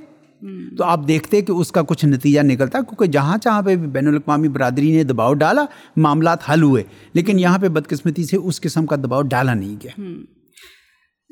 تو 0.78 0.84
آپ 0.84 1.08
دیکھتے 1.08 1.42
کہ 1.42 1.52
اس 1.52 1.72
کا 1.72 1.82
کچھ 1.88 2.06
نتیجہ 2.06 2.40
نکلتا 2.44 2.80
کیونکہ 2.90 3.06
جہاں 3.12 3.38
جہاں 3.42 3.62
پہ 3.64 3.76
بین 3.94 4.08
الاقوامی 4.08 4.48
برادری 4.58 4.92
نے 4.96 5.04
دباؤ 5.12 5.34
ڈالا 5.44 5.64
معاملات 6.06 6.50
حل 6.50 6.64
ہوئے 6.64 6.84
لیکن 7.14 7.40
یہاں 7.40 7.58
پہ 7.60 7.68
بدقسمتی 7.78 8.24
سے 8.26 8.38
اس 8.38 8.62
قسم 8.62 8.86
کا 8.86 8.96
دباؤ 9.04 9.22
ڈالا 9.32 9.54
نہیں 9.54 9.76
گیا 9.84 9.92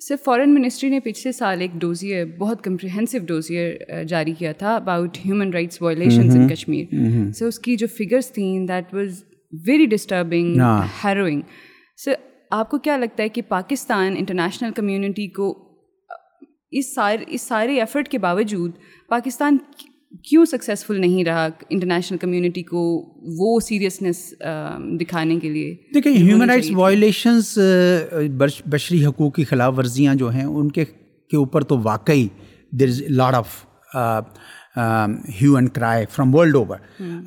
صرف 0.04 0.20
سر 0.20 0.24
فارن 0.26 0.54
منسٹری 0.54 0.90
نے 0.90 1.00
پچھلے 1.00 1.32
سال 1.32 1.62
ایک 1.62 1.72
ڈوزیئر 1.80 2.26
بہت 2.38 2.64
کمپریہنسو 2.64 3.18
ڈوزیئر 3.28 4.04
جاری 4.10 4.34
کیا 4.40 4.52
تھا 4.60 4.76
about 4.76 5.18
human 5.26 5.54
rights 5.54 5.82
in 6.22 6.48
Kashmir 6.54 7.34
sir 7.38 7.46
اس 7.46 7.60
کی 7.68 7.76
جو 7.84 7.88
فگرس 7.98 8.32
تھیں 8.34 8.66
that 8.68 8.94
was 8.94 9.24
very 9.68 9.86
disturbing 9.86 10.60
harrowing 11.04 11.42
sir 12.06 12.14
آپ 12.60 12.70
کو 12.70 12.78
کیا 12.86 12.98
لگتا 12.98 13.24
ہے 13.24 13.30
کہ 13.36 13.42
پاکستان 13.50 14.16
انٹرنیشنل 14.18 14.72
کمیونٹی 14.76 15.28
کو 15.38 15.52
اس 16.80 16.94
سارے 16.94 17.24
اس 17.36 17.42
سارے 17.48 17.80
ایفرٹ 17.80 18.08
کے 18.10 18.18
باوجود 18.28 18.72
پاکستان 19.10 19.58
کیوں 20.30 20.46
سکسیزفل 20.52 21.00
نہیں 21.02 21.24
رہا 21.26 21.48
انٹرنیشنل 21.76 22.18
کمیونٹی 22.22 22.64
کو 22.64 22.82
وہ 23.40 23.60
سیریسنیس 23.68 24.18
دکھانے 25.02 25.40
کے 25.42 25.50
لیے 25.54 25.74
دیکھیں 25.94 26.12
ہیومن 26.14 26.50
رائٹس 26.50 26.70
وائلیشنس 26.78 27.58
بشری 28.72 29.04
حقوق 29.06 29.34
کی 29.36 29.44
خلاف 29.54 29.74
ورزیاں 29.78 30.16
جو 30.24 30.30
ہیں 30.36 30.44
ان 30.46 30.72
کے 30.72 30.86
کے 31.32 31.38
اوپر 31.38 31.64
تو 31.72 31.78
واقعی 31.84 32.28
there 32.80 32.88
is 32.88 33.02
loud 33.22 33.36
of 33.36 33.56
hue 35.42 35.56
and 35.56 35.70
cry 35.74 36.06
from 36.12 36.34
world 36.36 36.56
over 36.56 36.78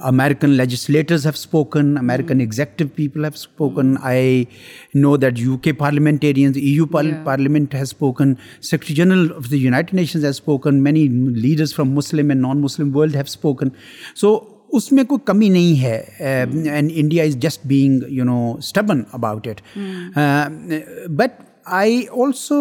American 0.08 0.50
legislators 0.50 1.26
have 1.26 1.32
spoken 1.36 1.96
American 1.98 2.40
executive 2.40 2.84
people 2.94 3.24
have 3.24 3.30
spoken 3.34 3.94
I 4.02 4.44
know 5.00 5.16
that 5.16 5.38
U 5.40 5.56
K 5.66 5.72
parliamentarians 5.84 6.56
E 6.56 6.72
U 6.74 6.86
parliament 7.24 7.74
has 7.74 7.82
spoken 7.82 8.32
general 8.88 9.26
of 9.36 9.50
the 9.50 9.56
United 9.56 9.94
Nations 9.94 10.24
has 10.24 10.34
spoken 10.34 10.82
many 10.82 11.06
leaders 11.42 11.74
from 11.74 11.92
Muslim 11.94 12.30
and 12.30 12.40
non 12.46 12.60
Muslim 12.62 12.94
world 12.96 13.14
have 13.16 13.22
spoken 13.26 13.68
so 14.20 14.38
اس 14.76 14.90
میں 14.92 15.02
کوئی 15.08 15.18
کمی 15.26 15.48
نہیں 15.48 15.80
ہے 15.82 16.00
and 16.72 16.90
India 16.94 17.24
is 17.24 17.36
just 17.40 17.66
being 17.66 18.02
you 18.08 18.24
know 18.24 18.38
stubborn 18.58 19.02
about 19.12 19.46
it 19.48 19.60
but 21.18 21.42
I 21.76 22.02
also 22.22 22.56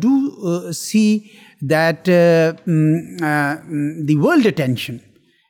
do 0.00 0.60
see 0.74 1.18
that 1.62 2.08
uh, 2.08 2.58
mm, 2.66 3.20
uh, 3.20 3.60
mm, 3.62 4.06
the 4.06 4.16
world 4.16 4.46
attention 4.46 5.02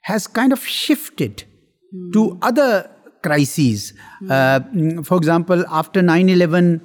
has 0.02 0.26
kind 0.26 0.52
of 0.52 0.66
shifted 0.66 1.44
to 2.12 2.38
other 2.40 2.90
crises. 3.22 3.92
Uh, 4.24 4.60
mm, 4.60 5.04
for 5.04 5.16
example, 5.16 5.64
after 5.70 6.02
9/11, 6.02 6.80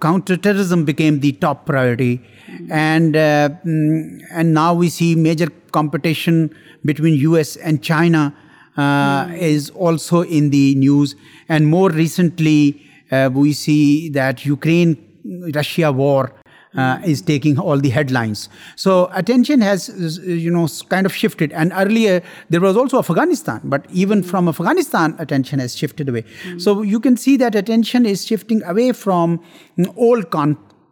counterterrorism 0.00 0.84
became 0.84 1.20
the 1.20 1.32
top 1.32 1.66
priority, 1.66 2.20
and 2.70 3.12
now 4.54 4.72
we 4.72 4.88
see 4.88 5.14
major 5.16 5.48
competition 5.72 6.54
between 6.84 7.14
US 7.14 7.56
and 7.56 7.82
China 7.82 8.32
is 9.34 9.70
also 9.70 10.22
in 10.22 10.50
the 10.50 10.76
news. 10.76 11.16
And 11.48 11.66
more 11.66 11.90
recently, 11.90 12.88
we 13.32 13.52
see 13.52 14.10
that 14.10 14.46
Ukraine-Russia 14.46 15.90
war 15.90 16.30
uh, 16.74 16.98
is 17.04 17.20
taking 17.20 17.58
all 17.58 17.76
the 17.76 17.90
headlines. 17.90 18.48
So 18.76 19.10
attention 19.12 19.60
has, 19.60 19.90
kind 20.88 21.04
of 21.04 21.14
shifted. 21.14 21.52
And 21.52 21.70
earlier, 21.76 22.22
there 22.48 22.62
was 22.62 22.78
also 22.78 22.98
Afghanistan. 22.98 23.60
But 23.64 23.84
even 23.90 24.22
hmm. 24.22 24.28
from 24.28 24.48
Afghanistan, 24.48 25.14
attention 25.18 25.58
has 25.58 25.76
shifted 25.76 26.08
away. 26.08 26.22
Mm-hmm. 26.22 26.60
So 26.60 26.80
you 26.80 26.98
can 26.98 27.18
see 27.18 27.36
that 27.36 27.54
attention 27.54 28.06
is 28.06 28.24
shifting 28.24 28.62
away 28.62 28.92
from 28.92 29.44
mm, 29.76 29.92
old 29.98 30.30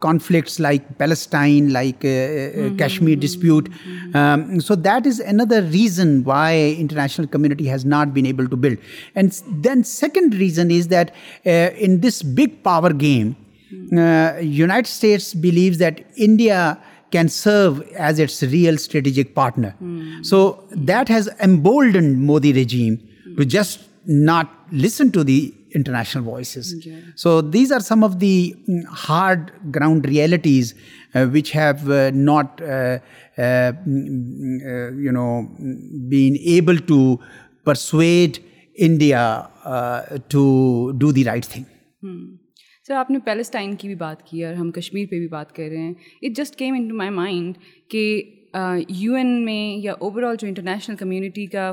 conflicts 0.01 0.59
like 0.59 0.99
Palestine, 0.99 1.73
like 1.73 2.05
uh, 2.05 2.07
uh, 2.07 2.49
hmm. 2.51 2.75
Kashmir 2.77 3.15
dispute. 3.15 3.67
Hmm. 3.73 4.15
Um, 4.15 4.61
so 4.61 4.75
that 4.75 5.07
is 5.07 5.19
another 5.19 5.63
reason 5.63 6.23
why 6.23 6.59
international 6.77 7.27
community 7.27 7.65
has 7.65 7.85
not 7.85 8.13
been 8.13 8.27
able 8.27 8.47
to 8.49 8.55
build. 8.55 8.77
And 9.15 9.31
then 9.47 9.83
second 9.83 10.35
reason 10.35 10.69
is 10.69 10.89
that 10.89 11.11
in 11.43 12.01
this 12.01 12.21
big 12.21 12.63
power 12.63 12.93
game, 12.93 13.35
uh, 13.95 14.37
United 14.41 14.87
States 14.87 15.33
believes 15.33 15.77
that 15.77 16.03
India 16.15 16.79
can 17.11 17.27
serve 17.27 17.81
as 18.07 18.19
its 18.19 18.41
real 18.43 18.77
strategic 18.77 19.33
partner. 19.35 19.71
Hmm. 19.71 20.23
So 20.23 20.65
that 20.71 21.07
has 21.09 21.29
emboldened 21.41 22.21
Modi 22.21 22.53
regime 22.53 22.97
hmm. 22.97 23.35
to 23.35 23.45
just 23.45 23.79
not 24.05 24.49
listen 24.71 25.11
to 25.11 25.23
the 25.23 25.53
international 25.73 26.23
voices. 26.23 26.75
So 27.15 27.39
these 27.39 27.71
are 27.71 27.79
some 27.79 28.03
of 28.03 28.19
the 28.19 28.53
mm, 28.53 28.83
hard 28.87 29.53
ground 29.71 30.05
realities 30.05 30.73
uh, 31.13 31.27
which 31.27 31.51
have 31.51 31.89
uh, 31.89 32.11
not, 32.13 32.57
mm, 32.57 33.01
mm, 34.67 36.09
been 36.09 36.35
able 36.41 36.77
to 36.77 37.19
persuade 37.63 38.43
India 38.75 39.49
to 40.29 40.93
do 40.97 41.11
the 41.13 41.23
right 41.23 41.45
thing. 41.45 41.65
Hmm. 42.01 42.25
Sir 42.91 42.95
آپ 42.97 43.09
نے 43.11 43.19
Palestine 43.25 43.75
کی 43.79 43.87
بھی 43.87 43.95
بات 43.95 44.21
کی 44.27 44.43
اور 44.45 44.53
ہم 44.53 44.69
کشمیر 44.75 45.05
پہ 45.09 45.17
بھی 45.19 45.27
بات 45.31 45.53
کر 45.55 45.67
رہے 45.71 45.81
ہیں 45.81 45.93
it 46.27 46.35
just 46.37 46.55
came 46.59 46.73
into 46.87 46.95
my 46.95 47.09
mind 47.19 47.57
کہ 47.91 47.99
یو 48.99 49.15
این 49.15 49.27
میں 49.45 49.61
یا 49.83 49.93
اوور 49.99 50.23
آل 50.29 50.35
جو 50.39 50.47
انٹرنیشنل 50.47 50.95
کمیونٹی 50.99 51.45
کا 51.53 51.71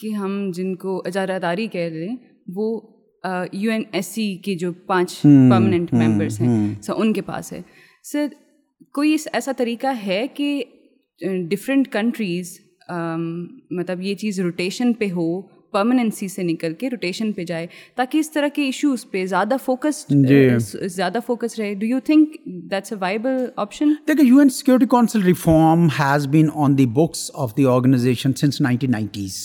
کہ 0.00 0.12
ہم 0.14 0.34
جن 0.54 0.74
کو 0.84 0.96
اجارہ 1.06 1.38
داری 1.42 1.66
کہہ 1.72 1.94
ہیں 2.00 2.16
وہ 2.54 2.68
یو 3.52 3.70
این 3.72 3.82
ایس 3.92 4.06
سی 4.14 4.26
کے 4.44 4.54
جو 4.64 4.72
پانچ 4.86 5.16
پرماننٹ 5.22 5.92
ممبرس 5.94 6.40
ہیں 6.40 6.82
سر 6.82 6.92
ان 7.00 7.12
کے 7.12 7.22
پاس 7.30 7.52
ہے 7.52 7.60
سر 8.12 8.26
کوئی 8.94 9.16
ایسا 9.32 9.52
طریقہ 9.56 9.92
ہے 10.06 10.26
کہ 10.34 10.62
ڈفرینٹ 11.50 11.92
کنٹریز 11.92 12.56
مطلب 13.78 14.00
یہ 14.02 14.14
چیز 14.24 14.40
روٹیشن 14.40 14.92
پہ 14.98 15.10
ہو 15.16 15.30
پرماننسی 15.74 16.28
سے 16.34 16.42
نکل 16.42 16.74
کے 16.78 16.90
روٹیشن 16.90 17.32
پہ 17.36 17.44
جائے 17.44 17.66
تاکہ 18.00 18.18
اس 18.18 18.30
طرح 18.32 18.48
کے 18.54 18.62
ایشوز 18.64 19.04
پہ 19.10 19.24
زیادہ 19.34 19.54
فوکس 19.64 20.04
جی. 20.08 20.42
زیادہ 20.96 21.18
فوکس 21.26 21.58
رہے 21.58 21.74
do 21.82 21.86
you 21.86 21.98
think 22.04 22.36
that's 22.70 22.92
a 22.92 22.98
viable 23.00 23.44
option 23.66 23.92
دیکھیں 24.08 24.26
U 24.26 24.38
N 24.44 24.48
security 24.60 24.86
council 24.96 25.22
reform 25.32 25.86
has 25.98 26.26
been 26.36 26.48
on 26.66 26.78
the 26.78 26.86
books 27.00 27.30
of 27.44 27.56
the 27.56 27.64
organisation 27.76 28.34
since 28.42 28.60
nineteen 28.68 28.90
nineties 28.92 29.42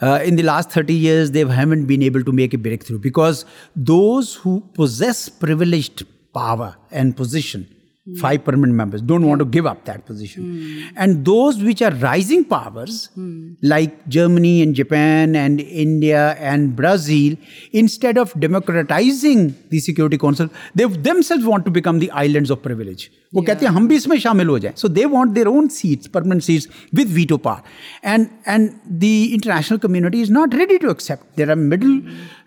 in 0.00 0.36
the 0.38 0.42
last 0.42 0.70
thirty 0.72 0.96
years 1.06 1.34
they 1.34 1.48
haven't 1.58 1.84
been 1.86 2.02
able 2.02 2.22
to 2.26 2.32
make 2.40 2.54
a 2.54 2.58
breakthrough 2.86 2.98
because 3.08 3.44
those 3.94 4.36
who 4.46 4.58
possess 4.80 5.28
privileged 5.38 6.02
power 6.34 6.68
and 6.90 7.16
position 7.16 7.62
Germany 8.06 8.72
and 14.60 14.76
Japan 14.76 15.34
and 15.36 15.60
India 15.70 16.26
and 16.38 16.68
Brazil 16.78 17.34
instead 17.72 18.18
of 18.18 18.32
democratising 18.40 19.48
وہ 23.36 23.42
کہتے 23.42 23.66
ہیں 23.66 23.72
ہم 23.74 23.86
بھی 23.86 23.96
اس 23.96 24.06
میں 24.08 24.16
شامل 24.22 24.48
ہو 24.48 24.56
جائیں 24.58 24.76
so 24.78 24.88
they 24.88 25.04
want 25.10 25.34
their 25.36 25.46
own 25.46 25.68
seats 25.76 26.10
permanent 26.12 26.44
seats 26.44 26.66
with 26.98 27.10
veto 27.14 27.36
the 29.00 29.16
international 29.32 29.78
community 29.82 30.20
is 30.22 30.30
not 30.30 30.54
ready 30.58 30.76
to 30.82 30.88
accept 30.88 31.36
their 31.38 31.46
there 31.46 31.50
are 31.52 31.56
are 31.56 31.62
middle 31.68 31.98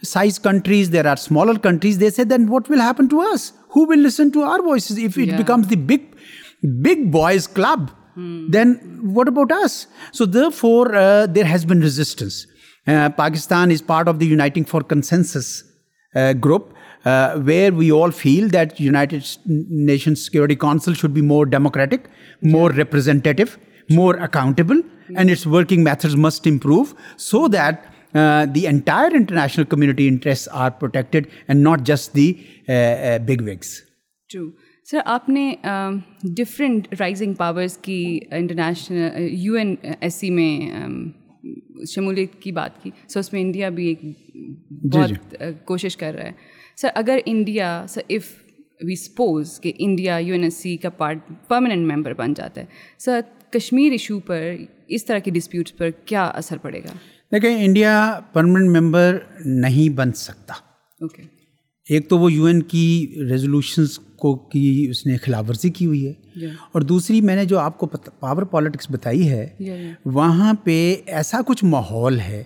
size 0.08 0.40
countries 0.40 0.90
countries 0.90 1.06
smaller 1.22 1.98
they 2.02 2.10
say 2.16 2.24
then 2.24 2.48
what 2.50 2.70
will 2.72 2.82
happen 2.82 3.08
to 3.10 3.22
us 3.22 3.52
Who 3.78 3.86
will 3.86 4.00
listen 4.00 4.32
to 4.32 4.42
our 4.42 4.64
voices 4.64 4.98
if 4.98 5.20
it 5.20 5.38
becomes 5.38 5.68
the 5.68 5.76
big 5.76 7.00
boys 7.12 7.46
club? 7.46 7.92
Hmm. 8.16 8.50
Then 8.50 8.78
what 9.18 9.28
about 9.28 9.52
us? 9.52 9.86
So 10.12 10.26
therefore, 10.26 10.96
uh, 10.96 11.28
there 11.28 11.46
has 11.46 11.64
been 11.64 11.82
resistance. 11.82 12.48
Uh, 12.88 13.10
Pakistan 13.10 13.70
is 13.70 13.84
part 13.84 14.08
of 14.08 14.18
the 14.18 14.26
Uniting 14.26 14.66
for 14.66 14.82
Consensus 14.82 15.64
uh, 16.16 16.34
group, 16.34 16.74
where 17.50 17.72
we 17.72 17.92
all 17.92 18.10
feel 18.10 18.50
that 18.58 18.80
United 18.80 19.30
Nations 19.46 20.26
Security 20.26 20.56
Council 20.56 20.96
should 20.96 21.14
be 21.14 21.22
more 21.22 21.46
democratic, 21.46 22.10
more 22.42 22.72
representative, 22.72 23.60
more 23.92 24.16
accountable, 24.16 24.82
hmm. 24.82 25.18
and 25.18 25.30
its 25.30 25.46
working 25.46 25.84
methods 25.84 26.18
must 26.22 26.48
improve 26.48 26.96
so 27.18 27.48
that 27.50 27.84
the 28.56 28.66
entire 28.68 29.12
international 29.16 29.66
community 29.70 30.08
interest 30.08 30.50
are 30.52 30.70
protected 30.80 31.28
and 31.48 31.62
not 31.64 31.86
just 31.88 32.16
the 32.16 32.32
bigwigs 33.48 33.74
true 34.34 34.50
sir 34.92 35.00
آپ 35.06 35.28
نے 35.30 35.54
different 36.38 36.88
rising 37.00 37.34
powers 37.38 37.78
کی 37.84 38.20
international 38.32 39.28
U 39.32 39.56
N 39.58 39.76
S 40.00 40.16
C 40.16 40.30
میں 40.30 40.88
شمولیت 41.96 42.42
کی 42.42 42.52
بات 42.52 42.82
کی 42.84 42.90
سر 43.08 43.20
اس 43.20 43.32
میں 43.34 43.42
انڈیا 43.42 43.70
بھی 43.70 43.88
ایک 43.88 44.02
بہت 44.94 45.36
کوشش 45.66 45.98
کر 45.98 46.14
رہا 46.18 46.26
ہے 46.26 46.32
سر 46.82 46.90
اگر 46.96 47.20
India 47.26 47.84
sir 47.90 48.02
if 48.14 48.32
we 48.88 48.96
suppose 49.04 49.60
کہ 49.60 49.72
India 49.80 50.18
U 50.22 50.34
N 50.34 50.44
S 50.44 50.58
C 50.62 50.76
کا 50.78 50.90
پارٹ 50.98 51.30
پرماننٹ 51.48 51.92
ممبر 51.92 52.14
بن 52.18 52.34
جاتا 52.38 52.62
ہے 52.62 52.66
سر 53.06 53.20
کشمیر 53.54 53.92
ایشو 53.92 54.20
پر 54.26 54.50
اس 54.96 55.06
طرح 55.06 55.20
کے 55.26 55.32
ڈسپیوٹس 55.32 55.78
پر 55.78 55.90
کیا 56.06 56.24
اثر 56.34 56.58
پڑے 56.64 56.80
گا 56.86 56.94
دیکھیں 57.32 57.50
انڈیا 57.64 57.94
پرمننٹ 58.34 58.76
ممبر 58.78 59.18
نہیں 59.46 59.96
بن 59.96 60.12
سکتا 60.16 60.54
اوکے 61.02 61.22
ایک 61.96 62.08
تو 62.10 62.18
وہ 62.20 62.32
یو 62.34 62.46
این 62.46 62.62
کی 62.74 62.84
ریزولوشنس 63.30 63.98
کو 64.20 64.34
کی 64.52 64.64
اس 64.90 65.06
نے 65.06 65.16
خلاف 65.26 65.44
ورزی 65.50 65.70
کی 65.80 65.86
ہوئی 65.86 66.06
ہے 66.08 66.14
جی۔ 66.40 66.48
اور 66.74 66.82
دوسری 66.92 67.20
میں 67.28 67.36
نے 67.36 67.44
جو 67.52 67.60
آپ 67.60 67.78
کو 67.78 67.88
پاور 68.20 68.42
پالیٹکس 68.54 68.88
بتائی 68.92 69.30
ہے 69.30 69.48
جی، 69.60 69.66
جی۔ 69.66 69.92
وہاں 70.16 70.54
پہ 70.64 70.76
ایسا 71.18 71.42
کچھ 71.48 71.64
ماحول 71.64 72.20
ہے 72.20 72.44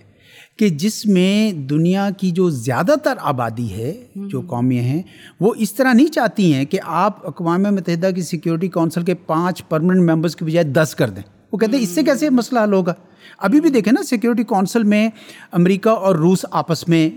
کہ 0.60 0.70
جس 0.84 1.06
میں 1.06 1.52
دنیا 1.70 2.10
کی 2.18 2.30
جو 2.40 2.50
زیادہ 2.50 2.96
تر 3.04 3.18
آبادی 3.32 3.72
ہے 3.74 3.94
جو 4.30 4.42
قومی 4.50 4.80
ہیں 4.80 5.02
وہ 5.42 5.54
اس 5.64 5.74
طرح 5.74 5.94
نہیں 5.94 6.12
چاہتی 6.14 6.54
ہیں 6.54 6.66
کہ 6.72 6.80
آپ 7.04 7.26
اقوام 7.28 7.64
متحدہ 7.76 8.10
کی 8.16 8.22
سیکیورٹی 8.32 8.68
کونسل 8.78 9.04
کے 9.06 9.14
پانچ 9.26 9.64
پرمننٹ 9.70 10.10
ممبرس 10.10 10.36
کی 10.36 10.46
بجائے 10.46 10.66
دس 10.74 10.96
کر 10.98 11.10
دیں 11.16 11.24
وہ 11.52 11.58
کہتے 11.58 11.78
ہیں 11.78 11.84
اس 11.84 11.90
سے 11.96 12.04
کیسے 12.04 12.30
مسئلہ 12.30 12.60
حل 12.64 12.74
ہوگا 12.74 12.94
ابھی 13.48 13.60
بھی 13.62 13.70
دیکھیں 13.70 13.92
نا 13.94 14.04
سیکیورٹی 14.10 14.44
کونسل 14.54 14.84
میں 14.94 15.10
امریکہ 15.60 15.90
اور 15.90 16.16
روس 16.16 16.46
آپس 16.62 16.88
میں 16.88 17.10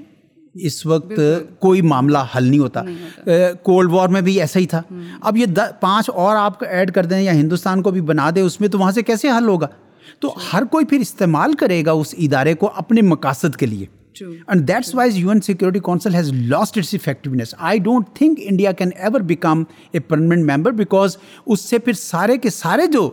اس 0.66 0.84
وقت 0.86 1.12
کوئی 1.60 1.80
معاملہ 1.82 2.18
حل 2.36 2.44
نہیں 2.48 2.60
ہوتا 2.60 2.82
کولڈ 3.62 3.90
وار 3.92 4.08
میں 4.16 4.20
بھی 4.28 4.40
ایسا 4.40 4.60
ہی 4.60 4.66
تھا 4.74 4.82
اب 5.30 5.36
یہ 5.36 5.46
پانچ 5.80 6.10
اور 6.24 6.36
آپ 6.36 6.62
ایڈ 6.68 6.92
کر 6.94 7.06
دیں 7.12 7.20
یا 7.20 7.32
ہندوستان 7.34 7.82
کو 7.82 7.90
بھی 7.90 8.00
بنا 8.10 8.28
دیں 8.34 8.42
اس 8.42 8.60
میں 8.60 8.68
تو 8.74 8.78
وہاں 8.78 8.90
سے 8.98 9.02
کیسے 9.12 9.30
حل 9.36 9.48
ہوگا 9.48 9.66
تو 10.20 10.32
ہر 10.52 10.64
کوئی 10.70 10.84
پھر 10.86 11.00
استعمال 11.00 11.52
کرے 11.58 11.82
گا 11.86 11.92
اس 12.02 12.14
ادارے 12.26 12.54
کو 12.62 12.70
اپنے 12.82 13.02
مقاصد 13.02 13.56
کے 13.58 13.66
لیے 13.66 13.86
and 14.46 14.66
that's 14.68 14.94
why 14.94 15.16
U 15.18 15.28
N 15.30 15.40
security 15.46 15.78
council 15.88 16.14
has 16.14 16.32
lost 16.48 16.78
its 16.78 16.94
effectiveness 16.94 17.54
I 17.58 17.78
don't 17.88 18.14
think 18.16 18.38
India 18.44 18.72
can 18.80 18.90
ever 18.98 19.20
become 19.30 19.62
a 19.92 20.00
permanent 20.10 20.50
member 20.50 20.72
because 20.82 21.16
اس 21.46 21.60
سے 21.60 21.78
پھر 21.84 21.92
سارے 22.06 22.36
کے 22.46 22.50
سارے 22.58 22.86
جو 22.92 23.08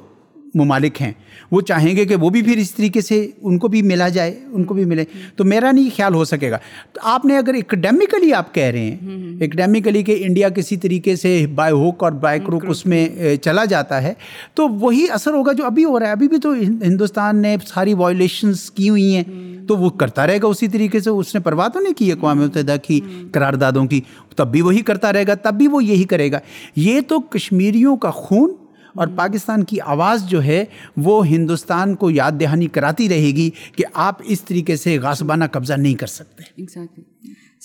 ممالک 0.60 1.02
ہیں 1.02 1.12
وہ 1.52 1.60
چاہیں 1.68 1.96
گے 1.96 2.06
کہ 2.06 2.16
وہ 2.22 2.30
بھی 2.30 2.42
پھر 2.44 2.58
اس 2.58 2.72
طریقے 2.76 3.02
سے 3.02 3.16
ان 3.42 3.58
کو 3.60 3.68
بھی 3.68 3.82
ملا 3.82 4.08
جائے 4.16 4.34
ان 4.54 4.64
کو 4.66 4.74
بھی 4.74 4.86
ملے 4.86 5.04
تو 5.36 5.44
میرا 5.44 5.72
نہیں 5.72 5.90
خیال 5.98 6.14
ہو 6.16 6.24
سکے 6.26 6.50
گا 6.52 6.58
تو 6.94 7.02
آپ 7.12 7.26
نے 7.26 7.38
اگر 7.38 7.54
اکیڈیمیکلی 7.60 8.34
آپ 8.34 8.54
کہہ 8.54 8.70
رہے 8.74 8.80
ہیں 8.92 9.34
اکیڈیمیکلی 9.46 10.04
کہ 10.04 10.18
انڈیا 10.28 10.50
کسی 10.56 10.78
طریقے 10.86 11.16
سے 11.16 11.34
بائی 11.56 11.74
ہوک 11.74 12.04
اور 12.04 12.12
بائی 12.26 12.40
کروک 12.46 12.66
اس 12.70 12.86
میں 12.86 13.08
چلا 13.44 13.66
جاتا 13.76 14.02
ہے 14.04 14.14
تو 14.56 14.68
وہی 14.82 15.06
اثر 15.16 15.34
ہوگا 15.34 15.52
جو 15.58 15.66
ابھی 15.66 15.86
ہو 15.86 16.00
رہا 16.00 16.08
ہے 16.08 16.12
ابھی 16.12 16.28
بھی 16.28 16.38
تو 16.48 16.54
ہندوستان 16.84 17.42
نے 17.42 17.56
ساری 17.74 17.94
وائلیشنس 18.04 18.70
کی 18.72 18.90
ہوئی 18.90 19.16
ہیں 19.16 19.24
تو 19.68 19.78
وہ 19.78 19.90
کرتا 20.00 20.26
رہے 20.28 20.40
گا 20.44 20.48
اسی 20.48 20.68
طریقے 20.74 21.00
سے 21.00 21.10
اس 21.10 21.34
نے 21.36 21.40
پرواہ 21.42 21.68
تو 21.74 21.80
نہیں 21.80 21.94
کی 21.98 22.12
اقوام 22.12 22.40
متحدہ 22.42 22.76
کی 22.84 23.00
قراردادوں 23.34 23.86
کی 23.88 24.02
تب 24.36 24.52
بھی 24.52 24.62
وہی 24.62 24.82
کرتا 24.90 25.12
رہے 25.14 25.28
گا 25.28 25.34
تب 25.44 25.54
بھی 25.58 25.68
وہ 25.72 25.84
یہی 25.84 26.04
کرے 26.14 26.32
گا 26.32 26.40
یہ 26.88 27.00
تو 27.08 27.20
کشمیریوں 27.36 27.96
کا 28.06 28.10
خون 28.22 28.50
اور 28.96 29.08
پاکستان 29.16 29.64
کی 29.64 29.78
آواز 29.94 30.26
جو 30.30 30.44
ہے 30.44 30.64
وہ 31.06 31.26
ہندوستان 31.28 31.96
کو 32.04 32.10
یاد 32.12 32.40
دہانی 32.40 32.68
کراتی 32.78 33.08
رہے 33.10 33.30
گی 33.38 33.50
کہ 33.76 33.84
آپ 34.08 34.22
اس 34.34 34.42
طریقے 34.46 34.76
سے 34.84 34.98
غاصبانہ 35.04 35.46
قبضہ 35.52 35.74
نہیں 35.78 35.96
کر 36.02 36.08
سکتے 36.16 36.66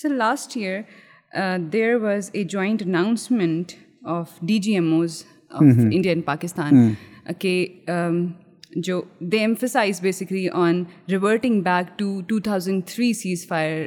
sir 0.01 0.09
last 0.15 0.57
year 0.57 1.57
there 1.73 1.95
was 2.01 2.29
a 2.33 2.43
joint 2.49 2.83
announcement 2.85 3.71
of 4.17 4.39
D 4.47 4.57
G 4.65 4.73
M 4.73 4.93
Os 4.93 5.23
India 5.61 6.11
and 6.11 6.25
Pakistan 6.25 6.91
کہ 7.39 7.51
جو 8.75 9.01
they 9.31 9.39
emphasise 9.39 10.01
basically 10.01 10.47
on 10.53 10.83
reverting 11.11 11.61
back 11.65 11.97
to 11.99 12.07
two 12.27 12.39
thousand 12.43 12.85
three 12.87 13.11
ceasefire 13.47 13.85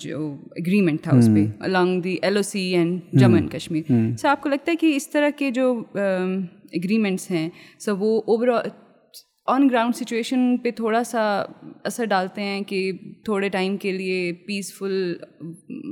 جو 0.00 0.32
اگریمنٹ 0.56 1.02
تھا 1.02 1.16
اس 1.18 1.28
میں 1.28 1.46
along 1.64 2.00
the 2.02 2.16
L 2.22 2.36
O 2.36 2.42
C 2.50 2.62
and 2.76 3.00
Jammu 3.20 3.38
and 3.38 3.50
Kashmir 3.52 3.92
sir 4.20 4.28
آپ 4.28 4.40
کو 4.42 4.48
لگتا 4.48 4.70
ہے 4.72 4.76
کہ 4.76 4.94
اس 4.96 5.08
طرح 5.10 5.30
کے 5.38 5.50
جو 5.60 5.72
اگریمنٹس 5.94 7.30
ہیں 7.30 7.48
سر 7.84 7.92
وہ 7.98 8.20
over 8.26 8.48
all 8.54 8.68
on 9.52 9.66
ground 9.70 9.94
situation 9.96 10.38
پہ 10.62 10.70
تھوڑا 10.76 11.02
سا 11.06 11.20
اثر 11.84 12.04
ڈالتے 12.08 12.42
ہیں 12.42 12.60
کہ 12.68 12.80
تھوڑے 13.24 13.48
ٹائم 13.48 13.76
کے 13.82 13.92
لیے 13.92 14.32
پیسفل 14.46 14.92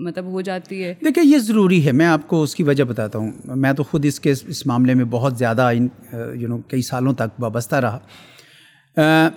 مطلب 0.05 0.25
ہو 0.33 0.41
جاتی 0.49 0.83
ہے 0.83 0.95
دیکھیں 1.05 1.23
یہ 1.25 1.39
ضروری 1.45 1.85
ہے 1.87 1.93
میں 2.01 2.07
آپ 2.07 2.27
کو 2.29 2.43
اس 2.43 2.55
کی 2.55 2.63
وجہ 2.63 2.85
بتاتا 2.89 3.19
ہوں 3.19 3.31
میں 3.65 3.73
تو 3.77 3.83
خود 3.91 4.05
اس 4.07 4.21
کے 4.21 4.31
اس 4.31 4.67
معاملے 4.67 4.95
میں 4.95 5.05
بہت 5.11 5.39
زیادہ 5.39 5.71
یو 5.73 6.49
نو 6.49 6.59
کئی 6.71 6.83
سالوں 6.93 7.13
تک 7.23 7.41
وابستہ 7.43 7.77
رہا 7.87 9.29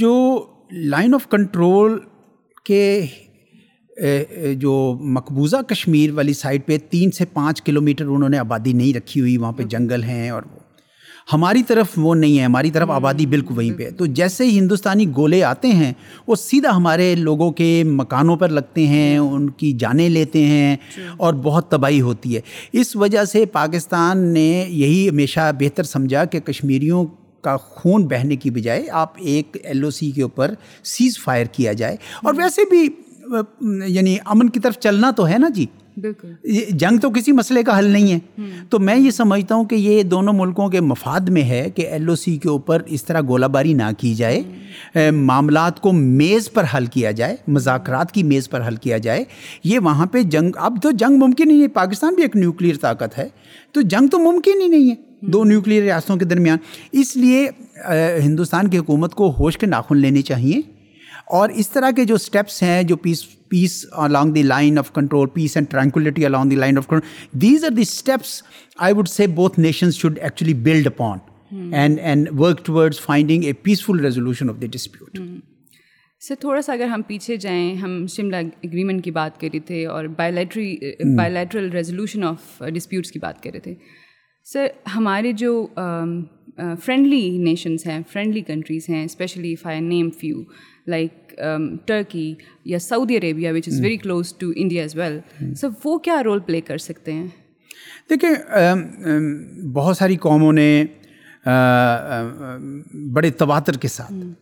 جو 0.00 0.12
لائن 0.88 1.14
آف 1.14 1.28
کنٹرول 1.30 1.98
کے 2.66 2.84
جو 4.60 4.72
مقبوضہ 5.14 5.56
کشمیر 5.68 6.10
والی 6.14 6.32
سائڈ 6.34 6.66
پہ 6.66 6.76
تین 6.90 7.10
سے 7.18 7.24
پانچ 7.32 7.62
کلومیٹر 7.62 8.06
انہوں 8.08 8.28
نے 8.28 8.38
آبادی 8.38 8.72
نہیں 8.72 8.96
رکھی 8.96 9.20
ہوئی 9.20 9.36
وہاں 9.36 9.52
پہ 9.56 9.62
جنگل 9.72 10.02
ہیں 10.04 10.28
اور 10.30 10.42
ہماری 11.32 11.62
طرف 11.68 11.88
وہ 11.96 12.14
نہیں 12.14 12.38
ہے 12.38 12.44
ہماری 12.44 12.70
طرف 12.70 12.90
آبادی 12.90 13.26
بالکل 13.26 13.56
وہیں 13.56 13.72
پہ 13.78 13.88
تو 13.98 14.06
جیسے 14.20 14.44
ہی 14.44 14.58
ہندوستانی 14.58 15.06
گولے 15.16 15.42
آتے 15.44 15.68
ہیں 15.76 15.92
وہ 16.26 16.34
سیدھا 16.36 16.74
ہمارے 16.76 17.14
لوگوں 17.18 17.50
کے 17.60 17.68
مکانوں 17.86 18.36
پر 18.36 18.48
لگتے 18.48 18.86
ہیں 18.86 19.10
جی۔ 19.12 19.18
ان 19.22 19.48
کی 19.60 19.72
جانیں 19.80 20.08
لیتے 20.10 20.44
ہیں 20.46 20.76
جی۔ 20.96 21.02
اور 21.16 21.34
بہت 21.44 21.70
تباہی 21.70 22.00
ہوتی 22.00 22.34
ہے 22.34 22.40
اس 22.80 22.94
وجہ 22.96 23.24
سے 23.32 23.44
پاکستان 23.52 24.18
نے 24.32 24.46
یہی 24.68 25.08
ہمیشہ 25.08 25.50
بہتر 25.60 25.82
سمجھا 25.94 26.24
کہ 26.32 26.40
کشمیریوں 26.50 27.04
کا 27.44 27.56
خون 27.60 28.06
بہنے 28.08 28.36
کی 28.42 28.50
بجائے 28.56 28.84
آپ 29.02 29.12
ایک 29.20 29.56
ایل 29.62 29.84
او 29.84 29.90
سی 29.90 30.10
کے 30.16 30.22
اوپر 30.22 30.52
سیز 30.96 31.18
فائر 31.24 31.46
کیا 31.52 31.72
جائے 31.80 31.96
اور 32.22 32.34
ویسے 32.38 32.62
بھی 32.70 32.88
یعنی 33.94 34.16
امن 34.34 34.48
کی 34.50 34.60
طرف 34.60 34.78
چلنا 34.78 35.10
تو 35.16 35.26
ہے 35.28 35.38
نا 35.38 35.48
جی 35.54 35.66
بالکل 36.00 36.28
یہ 36.52 36.66
جنگ 36.78 36.98
تو 37.02 37.10
کسی 37.12 37.32
مسئلے 37.32 37.62
کا 37.62 37.78
حل 37.78 37.84
نہیں 37.90 38.12
ہے 38.12 38.18
تو 38.70 38.78
میں 38.78 38.96
یہ 38.96 39.10
سمجھتا 39.10 39.54
ہوں 39.54 39.64
کہ 39.68 39.74
یہ 39.76 40.02
دونوں 40.02 40.32
ملکوں 40.34 40.68
کے 40.70 40.80
مفاد 40.80 41.28
میں 41.36 41.42
ہے 41.48 41.64
کہ 41.76 41.86
ایل 41.90 42.08
او 42.08 42.14
سی 42.16 42.36
کے 42.42 42.48
اوپر 42.48 42.82
اس 42.86 43.04
طرح 43.04 43.20
گولہ 43.28 43.46
باری 43.56 43.72
نہ 43.80 43.90
کی 43.98 44.14
جائے 44.14 45.10
معاملات 45.16 45.80
کو 45.80 45.92
میز 45.92 46.50
پر 46.52 46.64
حل 46.76 46.86
کیا 46.96 47.10
جائے 47.20 47.36
مذاکرات 47.48 48.12
کی 48.12 48.22
میز 48.30 48.48
پر 48.50 48.66
حل 48.68 48.76
کیا 48.86 48.98
جائے 49.06 49.24
یہ 49.64 49.78
وہاں 49.84 50.06
پہ 50.12 50.22
جنگ 50.36 50.50
اب 50.68 50.76
تو 50.82 50.90
جنگ 51.00 51.18
ممکن 51.24 51.50
ہی 51.50 51.56
نہیں 51.58 51.74
پاکستان 51.74 52.14
بھی 52.14 52.22
ایک 52.22 52.36
نیوکلیر 52.36 52.76
طاقت 52.80 53.18
ہے 53.18 53.28
تو 53.72 53.80
جنگ 53.80 54.08
تو 54.12 54.18
ممکن 54.32 54.60
ہی 54.62 54.66
نہیں 54.76 54.90
ہے 54.90 54.94
دو 55.32 55.42
نیوکلیر 55.44 55.82
ریاستوں 55.82 56.16
کے 56.16 56.24
درمیان 56.24 56.58
اس 57.00 57.16
لیے 57.16 57.48
ہندوستان 58.24 58.68
کی 58.70 58.78
حکومت 58.78 59.14
کو 59.14 59.30
ہوش 59.38 59.58
کے 59.58 59.66
ناخن 59.66 59.96
لینے 59.98 60.22
چاہیے 60.22 60.60
اور 61.38 61.48
اس 61.62 61.68
طرح 61.70 61.90
کے 61.96 62.04
جو 62.04 62.14
اسٹیپس 62.14 62.62
ہیں 62.62 62.82
جو 62.88 62.96
peace 63.04 63.24
peace 63.50 63.84
along 64.02 64.32
the 64.32 64.42
line 64.42 64.78
of 64.78 64.92
control 64.94 65.28
peace 65.34 65.56
and 65.56 65.70
tranquillity 65.70 66.26
along 66.26 66.50
the 66.50 66.56
line 66.56 66.78
of 66.78 66.86
control 66.88 67.40
these 67.42 67.64
are 67.64 67.70
the 67.76 67.82
steps 67.82 68.42
I 68.88 68.94
would 68.96 69.58
nations 69.58 69.94
should 69.96 70.18
actually 70.22 70.54
build 70.68 70.86
upon 70.86 71.18
and 71.74 71.98
and 72.00 72.28
work 72.40 72.64
towards 72.66 73.00
finding 73.00 73.44
a 73.44 73.52
peaceful 73.62 74.00
resolution 74.04 74.50
of 74.50 74.60
the 74.62 74.66
dispute 74.72 75.18
sir 76.28 76.34
تھوڑا 76.40 76.60
سا 76.62 76.72
اگر 76.72 76.86
ہم 76.86 77.02
پیچھے 77.06 77.36
جائیں 77.44 77.74
ہم 77.76 78.04
Shimla 78.10 78.36
agreement 78.64 79.04
کی 79.04 79.10
بات 79.10 79.40
کر 79.40 79.48
رہے 79.52 79.60
تھے 79.66 79.84
اور 79.92 80.04
ریزولوشن 81.72 82.24
آف 82.24 82.62
ڈسپیوٹس 82.74 83.10
کی 83.12 83.18
بات 83.22 83.42
کر 83.42 83.50
رہے 83.52 83.60
تھے 83.60 83.74
سر 84.52 84.66
ہمارے 84.94 85.32
جو 85.40 85.66
فرینڈلی 85.76 87.28
نیشنز 87.42 87.86
ہیں 87.86 88.00
فرینڈلی 88.12 88.40
کنٹریز 88.46 88.88
ہیں 88.90 89.04
اسپیشلی 89.04 89.54
فائی 89.62 89.80
name 89.80 90.10
few 90.20 90.42
like 90.90 91.32
Turkey 91.86 92.28
um, 92.32 92.46
یا 92.70 92.78
Saudi 92.78 93.16
Arabia 93.16 93.50
which 93.52 93.68
is 93.68 93.80
very 93.80 93.96
close 93.96 94.32
to 94.38 94.50
India 94.56 94.82
as 94.82 94.96
well 94.98 95.18
سب 95.60 95.70
وہ 95.84 95.96
کیا 96.04 96.22
رول 96.24 96.40
پلے 96.46 96.60
کر 96.66 96.78
سکتے 96.78 97.12
ہیں 97.12 97.26
دیکھیں 98.10 98.30
بہت 99.74 99.96
ساری 99.96 100.16
قوموں 100.26 100.52
نے 100.52 100.66
بڑے 103.12 103.30
تواتر 103.38 103.76
کے 103.80 103.88
ساتھ 103.88 104.12
hmm. 104.12 104.32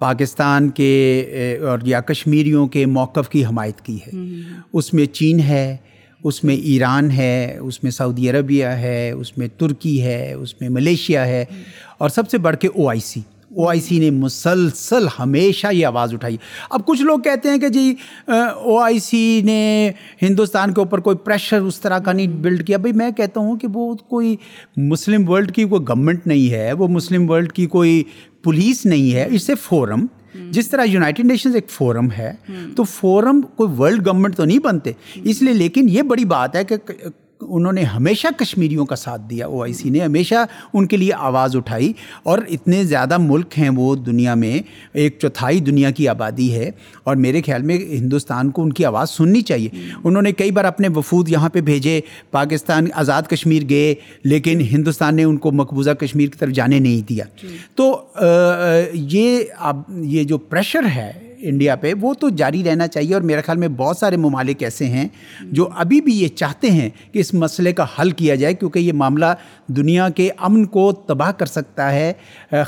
پاکستان 0.00 0.68
کے 0.78 1.56
اور 1.68 1.78
یا 1.86 2.00
کشمیریوں 2.06 2.66
کے 2.68 2.84
موقف 2.86 3.28
کی 3.30 3.44
حمایت 3.46 3.80
کی 3.84 3.96
ہے 4.06 4.16
hmm. 4.16 4.60
اس 4.72 4.92
میں 4.94 5.06
چین 5.14 5.40
ہے 5.48 5.76
اس 6.24 6.42
میں 6.44 6.54
ایران 6.72 7.10
ہے 7.10 7.56
اس 7.58 7.82
میں 7.82 7.90
سعودی 7.90 8.28
عربیہ 8.30 8.66
ہے 8.82 9.10
اس 9.10 9.36
میں 9.38 9.48
ترکی 9.58 10.02
ہے 10.02 10.32
اس 10.32 10.60
میں 10.60 10.68
ملیشیا 10.76 11.26
ہے 11.26 11.44
hmm. 11.52 11.62
اور 11.98 12.08
سب 12.18 12.30
سے 12.30 12.38
بڑھ 12.46 12.56
کے 12.60 12.68
او 12.74 12.88
آئی 12.90 13.00
سی 13.10 13.20
او 13.56 13.66
آئی 13.68 13.80
سی 13.80 13.98
نے 13.98 14.08
مسلسل 14.10 15.06
ہمیشہ 15.18 15.66
یہ 15.72 15.86
آواز 15.86 16.14
اٹھائی 16.14 16.36
اب 16.70 16.80
کچھ 16.86 17.02
لوگ 17.02 17.18
کہتے 17.24 17.50
ہیں 17.50 17.58
کہ 17.58 17.68
جی 17.76 17.92
او 18.64 18.76
آئی 18.78 18.98
سی 19.00 19.22
نے 19.44 19.58
ہندوستان 20.22 20.72
کے 20.74 20.80
اوپر 20.80 21.00
کوئی 21.06 21.16
پریشر 21.24 21.60
اس 21.68 21.80
طرح 21.80 21.98
کا 22.04 22.12
نہیں 22.12 22.36
بلڈ 22.42 22.66
کیا 22.66 22.76
بھائی 22.84 22.92
میں 23.02 23.10
کہتا 23.16 23.40
ہوں 23.40 23.56
کہ 23.58 23.68
وہ 23.74 23.94
کوئی 24.08 24.34
مسلم 24.90 25.28
ورلڈ 25.28 25.52
کی 25.54 25.64
کوئی 25.68 25.82
گورنمنٹ 25.88 26.26
نہیں 26.26 26.52
ہے 26.54 26.72
وہ 26.82 26.88
مسلم 26.98 27.28
ورلڈ 27.30 27.52
کی 27.52 27.66
کوئی 27.76 28.02
پولیس 28.44 28.84
نہیں 28.86 29.12
ہے 29.14 29.26
اس 29.34 29.46
سے 29.46 29.54
فورم 29.68 30.06
جس 30.52 30.68
طرح 30.70 30.84
یونائٹڈ 30.88 31.26
نیشنز 31.30 31.54
ایک 31.54 31.70
فورم 31.70 32.10
ہے 32.18 32.32
تو 32.76 32.84
فورم 32.96 33.40
کوئی 33.56 33.74
ورلڈ 33.80 34.06
گورنمنٹ 34.06 34.36
تو 34.36 34.44
نہیں 34.44 34.58
بنتے 34.64 34.92
اس 35.24 35.42
لیے 35.42 35.52
لیکن 35.54 35.86
یہ 35.92 36.02
بڑی 36.12 36.24
بات 36.36 36.56
ہے 36.56 36.64
کہ 36.72 36.76
انہوں 37.40 37.72
نے 37.72 37.82
ہمیشہ 37.84 38.26
کشمیریوں 38.38 38.84
کا 38.86 38.96
ساتھ 38.96 39.22
دیا 39.30 39.46
او 39.46 39.62
آئی 39.62 39.72
سی 39.74 39.90
نے 39.90 40.00
ہمیشہ 40.00 40.44
ان 40.74 40.86
کے 40.86 40.96
لیے 40.96 41.12
آواز 41.14 41.56
اٹھائی 41.56 41.92
اور 42.32 42.38
اتنے 42.50 42.82
زیادہ 42.84 43.16
ملک 43.20 43.58
ہیں 43.58 43.68
وہ 43.76 43.94
دنیا 43.96 44.34
میں 44.42 44.58
ایک 45.02 45.18
چوتھائی 45.22 45.60
دنیا 45.66 45.90
کی 45.96 46.08
آبادی 46.08 46.52
ہے 46.54 46.70
اور 47.04 47.16
میرے 47.24 47.42
خیال 47.46 47.62
میں 47.70 47.76
ہندوستان 47.78 48.50
کو 48.50 48.62
ان 48.62 48.72
کی 48.72 48.84
آواز 48.84 49.10
سننی 49.10 49.40
چاہیے 49.50 49.68
انہوں 50.04 50.22
نے 50.22 50.32
کئی 50.32 50.50
بار 50.56 50.64
اپنے 50.64 50.88
وفود 50.96 51.28
یہاں 51.28 51.48
پہ 51.52 51.60
بھیجے 51.70 52.00
پاکستان 52.30 52.86
آزاد 53.04 53.22
کشمیر 53.30 53.68
گئے 53.68 53.94
لیکن 54.24 54.60
ہندوستان 54.72 55.16
نے 55.16 55.24
ان 55.24 55.36
کو 55.46 55.52
مقبوضہ 55.52 55.90
کشمیر 56.00 56.28
کی 56.30 56.38
طرف 56.38 56.52
جانے 56.54 56.78
نہیں 56.78 57.06
دیا 57.08 57.24
جی۔ 57.42 57.56
تو 57.74 57.94
یہ 59.12 59.38
اب 59.58 59.80
یہ 60.02 60.24
جو 60.24 60.38
پریشر 60.38 60.86
ہے 60.94 61.12
انڈیا 61.48 61.74
پہ 61.82 61.92
وہ 62.00 62.12
تو 62.20 62.28
جاری 62.40 62.62
رہنا 62.64 62.86
چاہیے 62.88 63.14
اور 63.14 63.22
میرے 63.30 63.40
خیال 63.46 63.58
میں 63.58 63.68
بہت 63.76 63.96
سارے 63.96 64.16
ممالک 64.24 64.62
ایسے 64.62 64.86
ہیں 64.90 65.06
جو 65.58 65.68
ابھی 65.84 66.00
بھی 66.08 66.14
یہ 66.18 66.28
چاہتے 66.42 66.70
ہیں 66.70 66.88
کہ 67.12 67.18
اس 67.18 67.32
مسئلے 67.44 67.72
کا 67.80 67.84
حل 67.98 68.10
کیا 68.20 68.34
جائے 68.42 68.54
کیونکہ 68.54 68.78
یہ 68.78 68.92
معاملہ 69.02 69.26
دنیا 69.76 70.08
کے 70.16 70.28
امن 70.48 70.64
کو 70.76 70.90
تباہ 71.06 71.30
کر 71.38 71.46
سکتا 71.46 71.90
ہے 71.92 72.12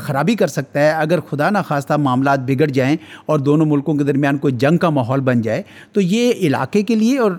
خرابی 0.02 0.34
کر 0.42 0.46
سکتا 0.56 0.80
ہے 0.80 0.90
اگر 0.92 1.20
خدا 1.30 1.50
نخواستہ 1.50 1.94
معاملات 2.08 2.38
بگڑ 2.46 2.66
جائیں 2.80 2.96
اور 3.30 3.38
دونوں 3.48 3.66
ملکوں 3.66 3.94
کے 3.98 4.04
درمیان 4.12 4.38
کوئی 4.44 4.54
جنگ 4.64 4.78
کا 4.84 4.90
ماحول 5.00 5.20
بن 5.30 5.40
جائے 5.42 5.62
تو 5.92 6.00
یہ 6.00 6.46
علاقے 6.48 6.82
کے 6.90 6.94
لیے 7.04 7.18
اور 7.26 7.32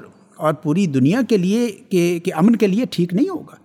اور 0.47 0.53
پوری 0.63 0.85
دنیا 0.87 1.21
کے 1.29 1.37
لیے 1.37 1.69
کہ 2.25 2.33
امن 2.41 2.55
کے 2.55 2.67
لیے 2.67 2.85
ٹھیک 2.91 3.13
نہیں 3.13 3.29
ہوگا 3.29 3.55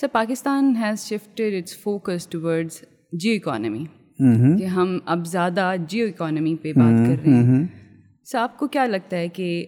sir 0.00 0.06
Pakistan 0.12 0.74
has 0.82 1.06
its 1.12 1.76
focus 1.82 2.26
towards 2.34 2.80
geo 3.20 3.34
economy 3.36 3.84
Mm-hmm. 4.22 4.56
کہ 4.58 4.64
ہم 4.74 4.96
اب 5.14 5.26
زیادہ 5.26 5.72
جیو 5.88 6.06
اکانومی 6.08 6.54
پہ 6.62 6.72
بات 6.72 6.82
mm-hmm. 6.82 7.16
کر 7.16 7.22
رہے 7.26 7.32
ہیں 7.36 7.42
سر 7.42 8.38
mm-hmm. 8.38 8.50
آپ 8.50 8.58
کو 8.58 8.66
کیا 8.76 8.84
لگتا 8.86 9.16
ہے 9.16 9.26
کہ 9.28 9.66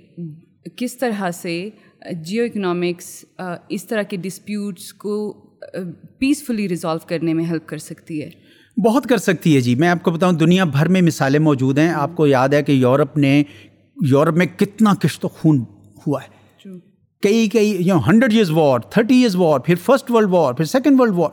کس 0.77 0.97
طرح 0.99 1.31
سے 1.41 1.57
جیو 2.29 2.45
اکنامکس 2.45 3.11
uh, 3.43 3.55
اس 3.77 3.85
طرح 3.87 4.03
کے 4.11 4.17
ڈسپیوٹس 4.23 4.93
کو 5.03 5.19
پیسفلی 6.21 6.63
uh, 6.65 6.69
ریزالو 6.71 7.07
کرنے 7.09 7.35
میں 7.35 7.45
ہیلپ 7.51 7.67
کر 7.69 7.79
سکتی 7.91 8.21
ہے 8.23 8.29
بہت 8.87 9.07
کر 9.09 9.19
سکتی 9.25 9.55
ہے 9.55 9.61
جی 9.67 9.75
میں 9.83 9.89
آپ 9.89 10.03
کو 10.03 10.11
بتاؤں 10.11 10.33
دنیا 10.43 10.65
بھر 10.77 10.89
میں 10.97 11.03
مثالیں 11.09 11.39
موجود 11.49 11.79
ہیں 11.79 11.89
آپ 11.95 12.15
کو 12.17 12.27
یاد 12.27 12.49
ہے 12.55 12.63
کہ 12.69 12.73
یورپ 12.73 13.17
نے 13.19 13.33
یورپ 14.11 14.35
میں 14.39 14.47
کتنا 14.57 14.95
کشت 15.03 15.25
و 15.25 15.29
خون 15.41 15.59
ہوا 16.07 16.21
ہے 16.23 16.69
کئی 17.23 17.49
کئی 17.53 17.77
یا 17.87 17.97
hundred 18.09 18.33
years 18.33 18.51
war 18.61 18.81
thirty 18.91 19.15
years 19.15 19.37
war 19.37 19.61
پھر 19.65 19.75
فرسٹ 19.85 20.11
ورلڈ 20.11 20.31
وار 20.35 20.53
پھر 20.55 20.65
سیکنڈ 20.73 21.01
ورلڈ 21.01 21.15
وار 21.19 21.31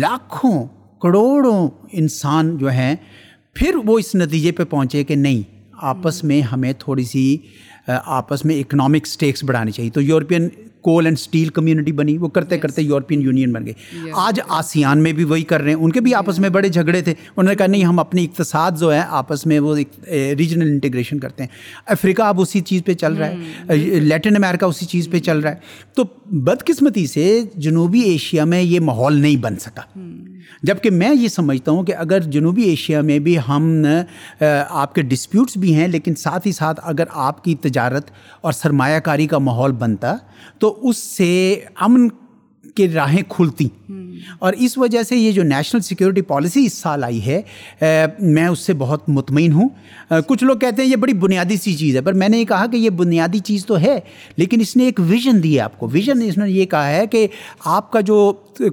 لاکھوں 0.00 0.54
کروڑوں 1.02 1.68
انسان 2.00 2.56
جو 2.58 2.70
ہیں 2.72 2.94
پھر 3.58 3.74
وہ 3.86 3.98
اس 3.98 4.14
نتیجے 4.14 4.52
پہ 4.52 4.64
پہنچے 4.70 5.02
کہ 5.04 5.14
نہیں 5.16 5.42
آپس 5.92 6.22
میں 6.24 6.40
ہمیں 6.52 6.72
تھوڑی 6.78 7.04
سی 7.04 7.36
آپس 8.04 8.44
میں 8.44 8.58
اکنامک 8.60 9.06
اسٹیکس 9.06 9.42
بڑھانی 9.44 9.70
چاہیے 9.72 9.90
تو 9.94 10.00
European 10.02 10.48
coal 10.84 11.06
and 11.06 11.18
steel 11.18 11.48
community 11.54 11.92
بنی 11.98 12.16
وہ 12.18 12.28
کرتے 12.28 12.56
کرتے 12.58 12.82
یورپین 12.82 13.22
یونین 13.22 13.52
بن 13.52 13.66
گئی 13.66 14.10
آج 14.22 14.40
آسیان 14.56 15.02
میں 15.02 15.12
بھی 15.18 15.24
وہی 15.24 15.42
کر 15.52 15.60
رہے 15.62 15.72
ہیں 15.72 15.78
ان 15.84 15.90
کے 15.92 16.00
بھی 16.06 16.14
آپس 16.14 16.38
میں 16.40 16.48
بڑے 16.56 16.68
جھگڑے 16.68 17.00
تھے 17.02 17.12
انہوں 17.26 17.48
نے 17.50 17.54
کہا 17.58 17.66
نہیں 17.66 17.84
ہم 17.84 17.98
اپنی 17.98 18.24
اقتصاد 18.24 18.78
جو 18.80 18.92
ہے 18.94 19.00
آپس 19.20 19.46
میں 19.46 19.58
وہ 19.66 19.76
ریجنل 20.38 20.66
انٹیگریشن 20.70 21.18
کرتے 21.20 21.42
ہیں 21.42 21.50
افریقہ 21.92 22.22
اب 22.22 22.40
اسی 22.40 22.60
چیز 22.70 22.84
پہ 22.86 22.94
چل 23.04 23.14
رہا 23.16 23.28
ہے 23.70 23.98
لیٹن 24.00 24.36
امیرکا 24.36 24.66
اسی 24.66 24.86
چیز 24.86 25.08
پہ 25.12 25.18
چل 25.30 25.40
رہا 25.40 25.50
ہے 25.50 25.90
تو 25.96 26.04
بدقسمتی 26.50 27.06
سے 27.06 27.30
جنوبی 27.68 28.00
ایشیا 28.10 28.44
میں 28.54 28.62
یہ 28.62 28.80
ماحول 28.90 29.20
نہیں 29.20 29.36
بن 29.42 29.58
سکا 29.60 29.82
جبکہ 30.68 30.90
میں 30.90 31.10
یہ 31.14 31.28
سمجھتا 31.28 31.70
ہوں 31.70 31.82
کہ 31.84 31.94
اگر 32.04 32.20
جنوبی 32.34 32.62
ایشیا 32.68 33.00
میں 33.08 33.18
بھی 33.26 33.36
ہم 33.48 33.64
آپ 34.82 34.94
کے 34.94 35.02
ڈسپیوٹس 35.10 35.56
بھی 35.64 35.74
ہیں 35.74 35.88
لیکن 35.88 36.14
ساتھ 36.18 36.46
ہی 36.46 36.52
ساتھ 36.52 36.80
اگر 36.92 37.04
آپ 37.30 37.42
کی 37.44 37.54
تجارت 37.64 38.10
اور 38.40 38.52
سرمایہ 38.62 39.00
کاری 39.08 39.26
کا 39.32 39.38
ماحول 39.48 39.72
بنتا 39.82 40.14
تو 40.60 40.76
اس 40.88 40.98
سے 41.16 41.28
امن 41.86 42.08
کی 42.76 42.88
راہیں 42.92 43.22
کھلتی 43.28 43.66
اور 44.44 44.52
اس 44.66 44.76
وجہ 44.78 45.02
سے 45.08 45.16
یہ 45.16 45.32
جو 45.32 45.42
نیشنل 45.42 45.80
سیکیورٹی 45.88 46.22
پالیسی 46.32 46.64
اس 46.66 46.72
سال 46.82 47.04
آئی 47.04 47.20
ہے 47.26 47.40
میں 48.20 48.46
اس 48.46 48.58
سے 48.66 48.72
بہت 48.80 49.08
مطمئن 49.18 49.52
ہوں 49.52 49.68
کچھ 50.28 50.44
لوگ 50.44 50.56
کہتے 50.64 50.82
ہیں 50.82 50.88
یہ 50.90 50.96
بڑی 51.04 51.12
بنیادی 51.26 51.56
سی 51.64 51.74
چیز 51.76 51.96
ہے 51.96 52.00
پر 52.08 52.12
میں 52.22 52.28
نے 52.28 52.38
یہ 52.38 52.44
کہا 52.54 52.66
کہ 52.72 52.76
یہ 52.76 52.90
بنیادی 53.02 53.38
چیز 53.50 53.66
تو 53.66 53.78
ہے 53.80 53.98
لیکن 54.36 54.60
اس 54.60 54.76
نے 54.76 54.84
ایک 54.84 55.00
ویژن 55.08 55.42
دی 55.42 55.54
ہے 55.54 55.60
آپ 55.60 55.78
کو 55.78 55.88
ویژن 55.92 56.22
اس 56.28 56.38
نے 56.38 56.50
یہ 56.50 56.66
کہا 56.74 56.90
ہے 56.96 57.06
کہ 57.10 57.26
آپ 57.78 57.90
کا 57.92 58.00
جو 58.10 58.18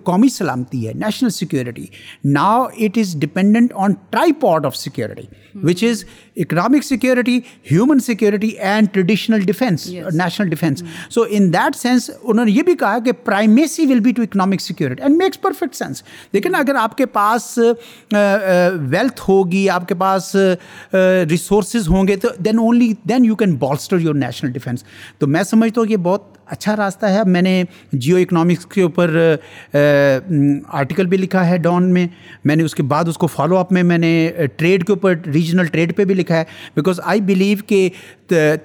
قومی 0.06 0.28
سلامتی 0.30 0.88
ہے 0.88 0.94
national 1.04 1.30
security 1.30 1.86
now 2.34 2.64
it 2.64 2.98
is 2.98 3.16
dependent 3.22 3.74
on 3.84 3.94
tri 4.10 4.34
part 4.42 4.66
of 4.66 4.76
security 4.78 5.22
which 5.64 5.84
is 5.84 6.04
economic 6.44 6.84
security 6.84 7.40
human 7.72 8.00
security 8.00 8.48
and 8.72 8.88
traditional 8.94 9.40
defence 9.46 9.88
national 10.14 10.50
defence 10.50 10.84
so 11.10 11.24
in 11.30 11.52
that 11.54 11.76
sense 11.76 12.10
انہوں 12.24 12.44
نے 12.46 12.52
یہ 12.52 12.64
بھی 12.64 12.76
کہا 12.80 13.00
کہ 13.06 13.12
primacy 13.26 13.86
will 13.92 14.00
be 14.04 14.12
to 14.16 14.22
economic 14.24 14.62
security 14.62 15.04
and 15.04 15.18
makes 15.24 15.42
perfect 15.42 15.76
sense 15.76 16.04
لیکن 16.34 16.56
اگر 16.56 16.76
آپ 16.82 16.98
کے 16.98 17.06
پاس 17.20 17.58
ویلتھ 18.90 19.22
ہوگی 19.30 19.68
آپ 19.70 19.88
کے 19.88 19.96
پاس 20.06 20.36
ریسورسز 20.94 21.88
ہوں 21.90 22.08
گے 22.08 22.16
تو 22.22 22.30
then 22.46 22.60
only 22.60 22.92
then 23.10 23.26
you 23.26 23.36
can 23.36 23.56
bolster 23.66 24.00
your 24.00 24.16
national 24.22 24.52
defence 24.52 24.84
تو 25.20 25.28
میں 25.28 25.44
سمجھتا 25.52 25.82
ہوں 25.82 25.88
کہ 25.88 25.98
بہت 26.04 26.31
اچھا 26.52 26.76
راستہ 26.76 27.06
ہے 27.06 27.18
اب 27.20 27.28
میں 27.28 27.42
نے 27.42 27.52
جیو 27.92 28.18
اکنامکس 28.18 28.66
کے 28.74 28.82
اوپر 28.82 29.16
آرٹیکل 30.80 31.06
بھی 31.12 31.18
لکھا 31.18 31.46
ہے 31.50 31.58
ڈان 31.68 31.84
میں 31.94 32.06
میں 32.46 32.56
نے 32.56 32.64
اس 32.64 32.76
کے 32.76 32.84
بعد 32.94 33.08
اس 33.08 33.18
کو 33.18 33.28
فالو 33.36 33.58
اپ 33.58 33.72
میں 33.72 33.84
میں 33.92 33.98
نے 33.98 34.12
ٹریڈ 34.58 34.86
کے 34.88 34.92
اوپر 34.94 35.14
ریجنل 35.34 35.66
ٹریڈ 35.74 35.96
پہ 35.98 36.06
بھی 36.06 36.16
لکھا 36.16 36.38
ہے 36.38 36.44
بیکاز 36.76 37.00
آئی 37.14 37.22
بلیو 37.32 37.58
کہ 37.68 37.88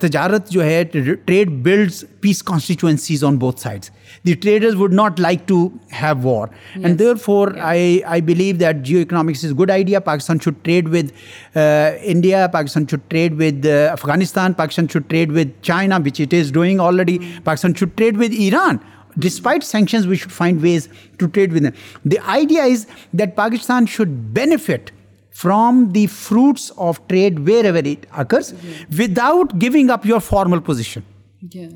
تجارت 0.01 0.51
جو 0.51 0.65
ہے 0.65 0.83
trade 0.93 1.51
builds 1.63 2.05
peace 2.21 2.43
constituencies 2.51 3.25
on 3.25 3.39
بہت 3.39 3.59
sides 3.63 3.91
The 4.27 4.35
traders 4.35 4.75
would 4.75 4.93
not 4.93 5.21
like 5.21 5.47
to 5.47 5.59
have 5.91 6.25
war. 6.25 6.51
Yes. 6.51 6.85
And 6.85 6.99
therefore, 6.99 7.53
yeah. 7.55 8.11
I 8.11 8.21
believe 8.21 8.59
that 8.59 8.83
geoeconomics 8.83 9.45
is 9.45 9.53
a 9.53 9.55
good 9.55 9.71
idea. 9.71 10.01
Pakistan 10.01 10.41
should 10.41 10.65
trade 10.65 10.89
with 10.89 11.13
uh, 11.55 11.93
India. 12.03 12.49
Pakistan 12.53 12.89
should 12.89 13.09
trade 13.09 13.37
with 13.37 13.65
uh, 13.65 13.75
Afghanistan. 13.93 14.53
Pakistan 14.53 14.89
should 14.89 15.09
trade 15.11 15.31
with 15.31 15.63
China, 15.63 16.01
which 16.01 16.19
it 16.19 16.33
is 16.33 16.51
doing 16.51 16.81
already. 16.81 17.21
Mm. 17.21 17.45
Pakistan 17.45 17.75
should 17.75 17.97
trade 17.97 18.17
with 18.17 18.33
Iran. 18.33 18.81
Despite 19.17 19.63
sanctions, 19.63 20.09
we 20.09 20.17
should 20.17 20.33
find 20.33 20.61
ways 20.61 20.89
to 21.21 21.29
trade 21.29 21.53
with 21.53 21.63
them. 21.63 21.75
The 22.05 22.19
idea 22.19 22.65
is 22.65 22.89
that 23.15 23.37
Pakistan 23.37 23.87
should 23.87 24.35
benefit 24.35 24.91
from 25.31 25.93
the 25.93 26.09
fruits 26.09 26.71
of 26.77 27.07
trade 27.09 27.41
wherever 27.51 27.79
it 27.79 28.07
occurs, 28.17 28.53
mm-hmm. 28.53 28.99
without 28.99 29.59
giving 29.59 29.89
up 29.89 30.05
your 30.05 30.19
formal 30.19 30.61
position. 30.61 31.05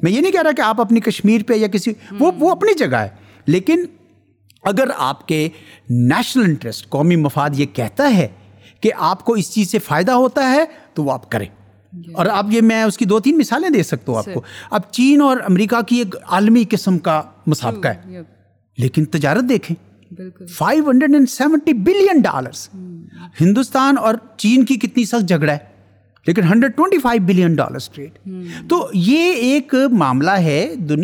میں 0.02 0.10
یہ 0.10 0.20
نہیں 0.20 0.32
کہہ 0.32 0.42
رہا 0.42 0.52
کہ 0.56 0.62
آپ 0.62 0.80
اپنی 0.80 1.00
کشمیر 1.00 1.40
پہ 1.46 1.54
یا 1.56 1.66
کسی 1.72 1.92
وہ 2.18 2.26
hmm. 2.30 2.36
وہ 2.42 2.50
اپنی 2.50 2.74
جگہ 2.78 2.96
ہے 2.96 3.08
لیکن 3.46 3.84
اگر 4.70 4.88
آپ 5.08 5.26
کے 5.28 5.48
نیشنل 5.90 6.44
انٹرسٹ 6.44 6.88
قومی 6.88 7.16
مفاد 7.16 7.50
یہ 7.58 7.66
کہتا 7.74 8.12
ہے 8.16 8.26
کہ 8.82 8.90
آپ 9.12 9.24
کو 9.24 9.32
اس 9.40 9.50
چیز 9.52 9.70
سے 9.70 9.78
فائدہ 9.86 10.12
ہوتا 10.12 10.50
ہے 10.50 10.64
تو 10.94 11.04
وہ 11.04 11.12
آپ 11.12 11.30
کریں 11.32 11.46
اور 12.14 12.26
اب 12.32 12.52
یہ 12.52 12.60
میں 12.62 12.82
اس 12.82 12.98
کی 12.98 13.04
دو 13.04 13.18
تین 13.20 13.38
مثالیں 13.38 13.68
دے 13.70 13.82
سکتا 13.82 14.12
ہوں 14.12 14.18
آپ 14.18 14.28
کو 14.34 14.42
اب 14.76 14.90
چین 14.92 15.20
اور 15.22 15.36
امریکہ 15.44 15.80
کی 15.86 15.96
ایک 15.98 16.14
عالمی 16.26 16.64
قسم 16.70 16.98
کا 17.08 17.20
مسابقہ 17.46 17.88
ہے 17.88 18.22
لیکن 18.82 19.04
تجارت 19.14 19.48
دیکھیں 19.48 19.74
five 20.54 20.90
hundred 20.90 21.14
and 21.14 21.28
seventy 21.30 21.72
billion 21.88 22.20
dollars 22.22 22.68
Hindustan 23.40 23.98
اور 23.98 24.14
چین 24.44 24.64
کی 24.64 24.76
کتنی 24.86 25.04
سخت 25.04 25.28
جھگڑا 25.28 25.52
ہے 25.52 25.58
لیکن 26.26 26.44
hundred 26.50 26.76
twenty 26.76 26.98
five 27.02 27.22
billion 27.26 27.54
dollars 27.56 27.88
trade 27.90 28.18
تو 28.70 28.78
یہ 28.94 29.32
ایک 29.50 29.74
معاملہ 29.98 30.30
ہے 30.46 30.58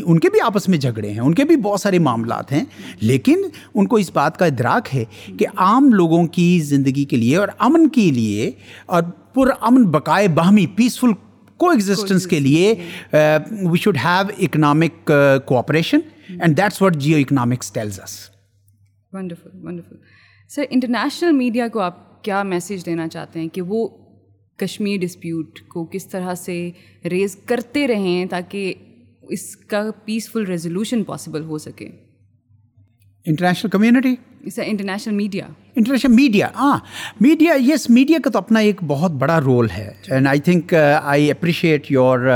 ان 0.06 0.18
کے 0.20 0.30
بھی 0.30 0.40
آپس 0.46 0.68
میں 0.68 0.78
جھگڑے 0.78 1.10
ہیں 1.10 1.20
ان 1.20 1.34
کے 1.34 1.44
بھی 1.50 1.56
بہت 1.66 1.80
سارے 1.80 1.98
معاملات 2.08 2.52
ہیں 2.52 2.64
لیکن 3.00 3.42
ان 3.74 3.86
کو 3.92 3.96
اس 3.96 4.10
بات 4.14 4.36
کا 4.38 4.46
ادراک 4.46 4.94
ہے 4.94 5.04
کہ 5.38 5.46
عام 5.66 5.92
لوگوں 5.92 6.26
کی 6.36 6.48
زندگی 6.64 7.04
کے 7.12 7.16
لیے 7.16 7.36
اور 7.36 7.48
امن 7.68 7.88
کے 7.96 8.10
لیے 8.18 8.50
اور 8.94 9.02
پر 9.34 9.50
امن 9.68 9.86
بقائے 9.90 10.28
باہمی 10.42 10.66
پیسفل 10.76 11.12
کو 11.62 11.70
ایگزسٹنس 11.70 12.26
کے 12.26 12.40
لیے 12.40 12.74
we 13.12 13.78
should 13.80 13.96
have 14.04 14.34
economic 14.44 15.10
cooperation 15.46 15.98
and 16.40 16.56
that's 16.56 16.82
what 16.82 16.96
geo 17.06 17.18
economics 17.18 17.72
tells 17.72 18.00
us 18.04 18.16
wonderful 19.12 19.66
wonderful 19.66 19.96
sir 20.54 20.64
international 20.70 21.32
media 21.36 21.68
کو 21.72 21.80
آپ 21.80 22.04
کیا 22.24 22.42
میسیج 22.42 22.84
دینا 22.86 23.08
چاہتے 23.08 23.40
ہیں 23.40 23.48
کہ 23.52 23.62
وہ 23.72 23.86
کشمیر 24.60 25.00
ڈسپیوٹ 25.00 25.60
کو 25.74 25.84
کس 25.92 26.06
طرح 26.08 26.34
سے 26.44 26.58
ریز 27.10 27.36
کرتے 27.46 27.86
رہیں 27.88 28.26
تاکہ 28.30 28.72
اس 29.36 29.44
کا 29.70 29.82
پیسفل 30.04 30.44
ریزولوشن 30.46 31.02
پاسبل 31.04 31.42
ہو 31.44 31.58
سکے 31.68 31.88
international 33.30 33.70
community 33.70 34.14
international 34.64 35.14
media 35.14 35.46
international 35.76 36.12
media 36.14 36.48
ہاں 36.56 36.76
میڈیا 37.20 37.54
یس 37.60 37.88
میڈیا 37.90 38.18
کا 38.24 38.30
تو 38.30 38.38
اپنا 38.38 38.58
ایک 38.68 38.82
بہت 38.86 39.12
بڑا 39.22 39.40
رول 39.44 39.70
ہے 39.76 39.90
and 40.16 40.28
I 40.28 40.40
think 40.48 40.74
I 41.02 41.30
appreciate 41.30 41.90
your 41.92 42.26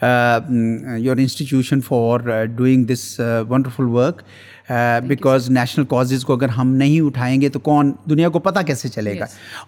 your 0.00 1.16
institution 1.16 1.80
for 1.86 2.20
doing 2.56 2.84
this 2.86 3.04
wonderful 3.50 3.84
work 3.94 4.22
because 5.08 5.48
national 5.52 5.84
causes 5.88 6.24
کو 6.24 6.32
اگر 6.36 6.48
ہم 6.56 6.68
نہیں 6.76 7.00
اٹھائیں 7.06 7.40
گے 7.40 7.48
تو 7.48 7.58
کون 7.68 7.92
دنیا 8.10 8.28
کو 8.28 8.38
پتہ 8.46 8.60
کیسے 8.66 8.88
چلے 8.88 9.18
گا 9.18 9.24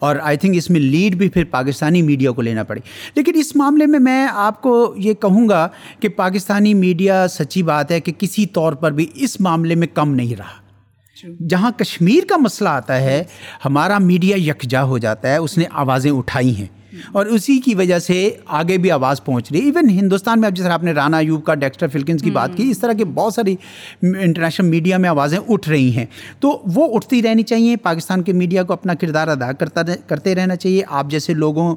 اور 0.06 0.16
آئی 0.22 0.36
تھنک 0.36 0.56
اس 0.56 0.68
میں 0.70 0.80
لیڈ 0.80 1.14
بھی 1.18 1.28
پھر 1.34 1.44
پاکستانی 1.50 2.02
میڈیا 2.02 2.30
کو 2.32 2.42
لینا 2.42 2.62
پڑے 2.68 2.80
لیکن 3.16 3.38
اس 3.40 3.54
معاملے 3.56 3.86
میں 3.86 3.98
میں 4.08 4.26
آپ 4.32 4.60
کو 4.62 4.76
یہ 5.04 5.14
کہوں 5.20 5.48
گا 5.48 5.66
کہ 6.00 6.08
پاکستانی 6.16 6.72
میڈیا 6.74 7.26
سچی 7.38 7.62
بات 7.68 7.90
ہے 7.90 8.00
کہ 8.00 8.12
کسی 8.18 8.46
طور 8.54 8.72
پر 8.82 8.92
بھی 8.92 9.06
اس 9.24 9.40
معاملے 9.40 9.74
میں 9.74 9.86
کم 9.94 10.14
نہیں 10.14 10.36
رہا 10.38 11.28
جہاں 11.50 11.70
کشمیر 11.78 12.26
کا 12.28 12.36
مسئلہ 12.40 12.68
آتا 12.68 13.00
ہے 13.00 13.22
ہمارا 13.64 13.98
میڈیا 13.98 14.36
یکجا 14.48 14.82
ہو 14.90 14.98
جاتا 15.06 15.32
ہے 15.32 15.36
اس 15.36 15.56
نے 15.58 15.64
آوازیں 15.70 16.10
اٹھائی 16.10 16.54
ہیں 16.58 16.66
اور 17.12 17.26
اسی 17.34 17.58
کی 17.64 17.74
وجہ 17.74 17.98
سے 17.98 18.16
آگے 18.58 18.76
بھی 18.84 18.90
آواز 18.90 19.22
پہنچ 19.24 19.50
رہی 19.52 19.60
ہے 19.60 19.64
ایون 19.64 19.88
ہندوستان 19.90 20.40
میں 20.40 20.48
اب 20.48 20.54
جس 20.56 20.64
طرح 20.64 20.72
آپ 20.72 20.82
نے 20.84 20.92
رانا 20.94 21.18
ایوب 21.18 21.44
کا 21.44 21.54
ڈیکسٹر 21.64 21.88
فلکنس 21.92 22.22
کی 22.22 22.30
بات 22.30 22.56
کی 22.56 22.68
اس 22.70 22.78
طرح 22.78 22.92
کے 22.98 23.04
بہت 23.18 23.34
ساری 23.34 23.54
انٹرنیشنل 24.02 24.68
میڈیا 24.68 24.96
میں 25.04 25.08
آوازیں 25.08 25.38
اٹھ 25.38 25.68
رہی 25.68 25.90
ہیں 25.96 26.04
تو 26.40 26.50
وہ 26.74 26.88
اٹھتی 26.96 27.22
رہنی 27.22 27.42
چاہیے 27.52 27.76
پاکستان 27.82 28.22
کے 28.22 28.32
میڈیا 28.42 28.62
کو 28.62 28.72
اپنا 28.72 28.94
کردار 29.00 29.28
ادا 29.36 29.52
کرتا 29.52 29.82
کرتے 30.06 30.34
رہنا 30.34 30.56
چاہیے 30.56 30.82
آپ 30.86 31.10
جیسے 31.10 31.34
لوگوں 31.34 31.74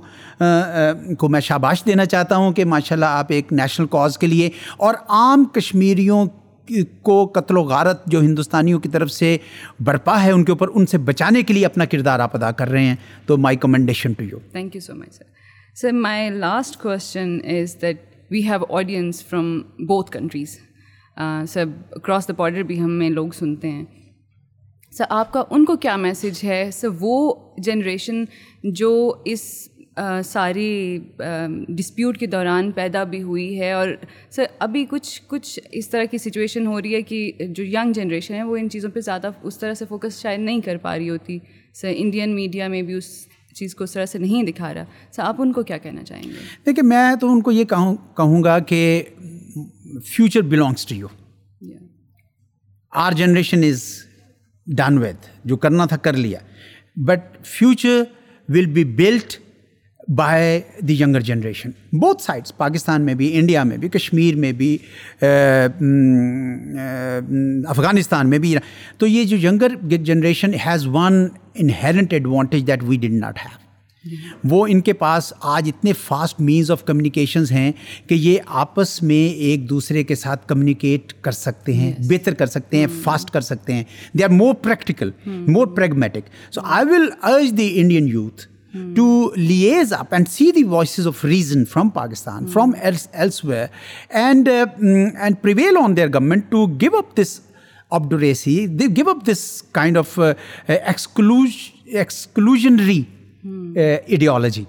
کو 1.20 1.30
میں 1.30 1.42
شاباش 1.52 1.86
دینا 1.86 2.06
چاہتا 2.14 2.36
ہوں 2.38 2.52
کہ 2.54 2.66
ماشاء 2.66 2.96
اللہ 2.96 3.18
آپ 3.20 3.32
ایک 3.38 3.54
نیشنل 3.54 3.88
کاز 3.92 4.18
کے 4.18 4.28
لیے 4.28 4.50
اور 4.88 4.94
عام 5.20 5.44
کشمیریوں 5.56 6.26
کو 7.04 7.16
قتل 7.36 7.58
و 7.58 7.62
غارت 7.70 8.06
جو 8.12 8.20
ہندوستانیوں 8.22 8.80
کی 8.80 8.90
طرف 8.90 9.12
سے 9.12 9.38
برپا 9.86 10.22
ہے 10.24 10.32
ان 10.32 10.44
کے 10.46 10.52
اوپر 10.52 10.70
ان 10.76 10.86
سے 10.92 10.98
بچانے 11.10 11.44
کے 11.44 11.54
لیے 11.54 11.66
اپنا 11.66 11.86
کردار 11.94 12.20
آپ 12.26 12.36
ادا 12.36 12.52
کر 12.60 12.70
رہے 12.70 12.84
ہیں 12.86 12.96
تو 13.26 13.38
my 13.46 13.58
commendation 13.66 14.14
to 14.18 14.24
you 14.24 14.40
thank 14.52 14.76
you 14.76 14.82
so 14.82 14.96
much 14.96 15.14
sir 15.14 15.24
sir 15.82 15.92
my 16.02 16.30
last 16.30 16.82
question 16.82 17.38
is 17.60 17.76
that 17.82 18.02
we 18.32 18.42
have 18.48 18.74
audience 18.78 19.24
from 19.28 19.58
both 19.88 20.12
countries 20.12 20.58
sir 21.54 21.66
across 21.96 22.28
the 22.28 22.34
border 22.38 22.64
بھی 22.68 22.80
ہمیں 22.82 23.10
لوگ 23.10 23.30
سنتے 23.40 23.72
ہیں 23.72 23.86
سر 24.98 25.04
آپ 25.16 25.32
کا 25.34 25.44
ان 25.50 25.66
کو 25.66 25.76
کیا 25.84 25.96
میسیج 25.96 26.40
ہے 26.44 26.64
سر 26.74 26.88
وہ 27.00 27.34
جنریشن 27.64 28.24
جو 28.76 28.90
اس 29.34 29.42
ساری 30.26 30.98
ڈسپیوٹ 31.78 32.18
کے 32.18 32.26
دوران 32.36 32.70
پیدا 32.76 33.04
بھی 33.12 33.22
ہوئی 33.22 33.60
ہے 33.60 33.72
اور 33.72 33.88
سر 34.32 34.44
ابھی 34.66 34.86
کچھ 34.90 35.22
کچھ 35.28 35.58
اس 35.80 35.90
طرح 35.90 36.04
کی 36.12 36.18
سچویشن 36.18 36.68
ہو 36.68 36.80
رہی 36.82 36.94
ہے 36.96 37.02
کہ 37.02 37.32
جو 37.56 37.64
ینگ 37.74 37.92
جنریشن 37.96 38.34
ہے 38.34 38.44
وہ 38.44 38.56
ان 38.58 38.70
چیزوں 38.70 38.90
پہ 38.94 39.00
زیادہ 39.06 39.30
اس 39.42 39.58
طرح 39.60 39.74
سے 39.80 39.86
فوکس 39.90 40.22
شاید 40.22 40.40
نہیں 40.42 40.62
کر 40.66 40.78
پا 40.82 40.98
رہی 40.98 41.10
ہوتی 41.10 41.38
سر 41.82 41.92
انڈین 41.96 42.36
میڈیا 42.36 42.68
میں 42.68 42.82
بھی 42.82 42.94
اس 42.94 43.10
چیز 43.56 43.76
کو 43.76 43.84
اس 43.84 43.94
طرح 43.94 44.06
سے 44.06 44.20
نہیں 44.20 44.44
دکھا 44.52 44.74
رہا 44.74 44.86
سر 45.16 45.24
آپ 45.24 45.42
ان 45.42 45.52
کو 45.54 45.64
کیا 45.64 45.78
کہنا 45.86 46.04
چاہیں 46.04 46.24
گے 46.28 46.38
دیکھیے 46.66 46.84
میں 46.88 47.16
تو 47.22 47.32
ان 47.32 47.42
کو 47.44 47.52
یہ 47.52 47.64
کہوں 47.74 47.96
کہوں 48.18 48.44
گا 48.44 48.58
کہ 48.72 48.82
future 50.14 50.42
belongs 50.56 50.86
to 50.88 50.96
you 50.96 51.08
our 53.04 53.12
generation 53.18 53.64
is 53.70 53.84
done 54.78 54.98
with 55.02 55.26
جو 55.48 55.58
کرنا 55.58 55.86
تھا 55.86 55.98
کر 56.08 56.14
لیا 56.24 56.40
but 57.08 57.38
future 57.58 58.02
will 58.54 58.66
be 58.72 58.84
built 58.98 59.41
by 60.16 60.60
the 60.88 60.94
younger 61.02 61.22
generation 61.28 61.70
بہت 62.02 62.22
سائڈس 62.22 62.56
پاکستان 62.58 63.02
میں 63.06 63.14
بھی 63.16 63.30
انڈیا 63.40 63.62
میں 63.64 63.78
بھی 63.78 63.90
کشمیر 63.90 64.36
میں 64.46 64.52
بھی 64.62 64.76
افغانستان 67.74 68.30
میں 68.30 68.40
بھی 68.46 68.56
تو 69.00 69.08
یہ 69.08 69.24
جو 69.26 69.38
younger 69.48 69.76
generation 69.98 70.54
has 70.66 70.86
one 70.94 71.26
inherent 71.64 72.14
advantage 72.14 72.68
that 72.68 72.84
we 72.88 72.98
not 73.18 73.40
have 73.46 73.60
وہ 74.50 74.66
ان 74.70 74.80
کے 74.82 74.94
پاس 75.02 75.32
آج 75.56 75.70
اتنے 75.74 75.92
فاسٹ 76.04 76.40
مینس 76.42 76.72
آف 76.72 76.84
کمیونیکیشنز 76.86 77.52
ہیں 77.52 77.72
کہ 78.10 78.14
یہ 78.16 78.40
آپس 78.62 79.02
میں 79.04 79.24
ایک 79.50 79.70
دوسرے 79.70 80.04
کے 80.12 80.16
ساتھ 80.16 80.48
کمیونیکیٹ 80.48 81.14
کر 81.24 81.32
سکتے 81.42 81.74
ہیں 81.74 81.92
بہتر 82.10 82.34
کر 82.40 82.46
سکتے 82.58 82.78
ہیں 82.78 82.88
فاسٹ 83.04 83.32
کر 83.34 83.42
سکتے 83.52 83.74
ہیں 83.74 83.84
they 84.18 84.24
are 84.24 84.30
more 84.30 84.54
practical 84.64 85.12
more 85.28 85.68
pragmatic 85.76 86.30
so 86.54 86.62
I 86.64 86.90
will 86.94 87.10
urge 87.34 87.58
the 87.58 87.72
Indian 87.82 88.08
youth 88.14 88.48
to 88.96 89.06
lease 89.36 89.94
up 89.94 90.14
and 90.14 90.28
see 90.32 90.50
the 90.56 90.64
voices 90.70 91.08
of 91.08 91.24
reason 91.26 91.64
from 91.72 91.90
Pakistan 91.94 92.46
from 92.54 92.72
elsewhere 93.46 93.66
and 94.24 94.50
and 94.50 95.36
prevail 95.42 95.78
on 95.84 95.96
their 95.98 96.08
government 96.14 96.54
government 96.54 96.84
ups 96.98 97.40
obduracy 97.98 98.66
go 98.98 99.10
up 99.10 99.26
this 99.32 99.40
kind 99.72 99.98
of 99.98 100.20
exclusion 100.68 101.56
exclusionary 101.94 103.02
ideology 103.76 104.64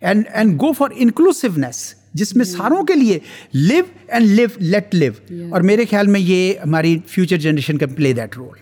and 0.00 0.24
and 0.34 0.60
go 0.60 0.72
for 0.78 0.90
inclusiveness 0.94 1.84
جس 2.18 2.34
میں 2.36 2.44
ساروں 2.44 2.82
کے 2.86 2.94
لیے 2.94 3.18
لیو 3.54 3.82
لیو 4.18 4.40
and 4.48 4.56
let 4.74 4.94
live 4.94 5.44
اور 5.54 5.60
میرے 5.70 5.84
خیال 5.90 6.06
میں 6.16 6.20
یہ 6.20 6.52
ہماری 6.64 6.96
فیوچر 7.14 7.36
جنریشن 7.46 7.78
کی 7.78 7.86
play 7.96 8.12
that 8.20 8.36
role 8.36 8.56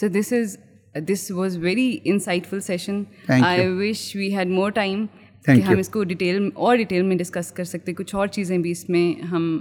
sir 0.00 0.08
this 0.20 0.32
is 0.40 0.56
this 1.08 1.30
was 1.30 1.56
very 1.62 1.96
insightful 2.46 2.60
session 2.66 3.02
I 3.44 3.66
wish 3.80 4.14
we 4.16 4.34
had 4.36 4.48
more 4.50 4.70
time 4.74 5.04
کہ 5.46 5.60
ہم 5.60 5.78
اس 5.78 5.88
کو 5.92 6.02
ڈیٹیل 6.10 6.48
اور 6.54 6.76
ڈیٹیل 6.76 7.02
میں 7.06 7.16
ڈسکس 7.16 7.50
کر 7.52 7.64
سکتے 7.70 7.92
کچھ 7.94 8.14
اور 8.14 8.26
چیزیں 8.36 8.56
بھی 8.58 8.70
اس 8.70 8.88
میں 8.88 9.12
ہم 9.32 9.58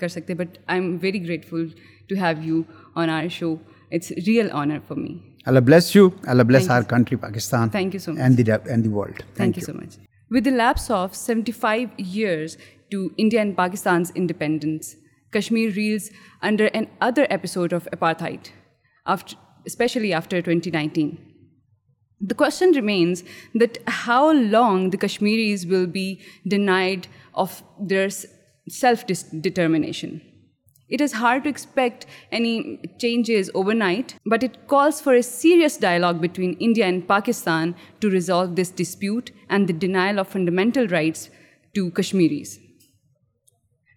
کر 0.00 0.08
سکتے 0.08 0.34
but 0.38 0.58
I 0.66 0.80
am 0.80 0.96
very 1.02 1.22
grateful 1.24 1.66
to 2.08 2.16
have 2.24 2.42
you 2.48 2.60
on 3.00 3.10
our 3.10 3.28
show 3.38 3.54
it's 3.90 4.10
real 4.26 4.48
honour 4.60 4.78
for 4.88 4.96
me 4.96 5.08
Allah 5.46 5.58
Allah 5.58 5.62
bless 5.64 5.96
bless 5.96 5.96
you 5.96 6.08
you 6.28 6.60
your 6.72 6.82
country 6.88 7.16
Pakistan 7.20 7.68
thank 7.68 7.96
thank 8.04 8.84
so 8.84 8.84
so 8.84 8.92
much 8.92 9.68
much 9.80 9.98
world 10.38 10.46
with 10.46 10.60
of 10.92 11.14
seventy 11.16 11.52
five 11.60 11.88
years 11.96 12.56
to 12.90 13.00
India 13.16 13.40
and 13.40 13.56
Pakistan 13.56 14.02
independence 14.14 14.94
Kashmir 15.32 15.70
reels 15.76 16.10
under 16.48 16.68
another 17.08 17.24
episode 17.28 17.72
of 17.74 17.88
apartheid 17.92 18.48
after 19.14 19.46
especially 19.70 20.12
after 20.20 20.36
2019. 20.50 21.10
The 22.30 22.38
question 22.42 22.76
remains 22.76 23.24
that 23.62 23.80
how 24.04 24.22
long 24.56 24.78
the 24.92 25.00
Kashmiris 25.04 25.66
will 25.72 25.88
be 25.98 26.08
denied 26.54 27.04
of 27.46 27.58
their 27.92 28.08
self-determination. 28.12 30.12
It 30.96 31.00
is 31.04 31.22
hard 31.22 31.40
to 31.44 31.52
expect 31.52 32.06
any 32.38 32.54
changes 33.02 33.48
overnight, 33.62 34.08
but 34.32 34.44
it 34.46 34.54
calls 34.72 35.00
for 35.06 35.14
a 35.16 35.28
serious 35.30 35.74
dialogue 35.88 36.20
between 36.22 36.62
India 36.68 36.86
and 36.92 37.02
Pakistan 37.10 37.74
to 38.04 38.12
resolve 38.14 38.54
this 38.54 38.70
dispute 38.80 39.28
and 39.56 39.70
the 39.70 39.76
denial 39.84 40.22
of 40.22 40.32
fundamental 40.36 40.88
rights 40.94 41.26
to 41.78 41.84
Kashmiris. 42.00 42.54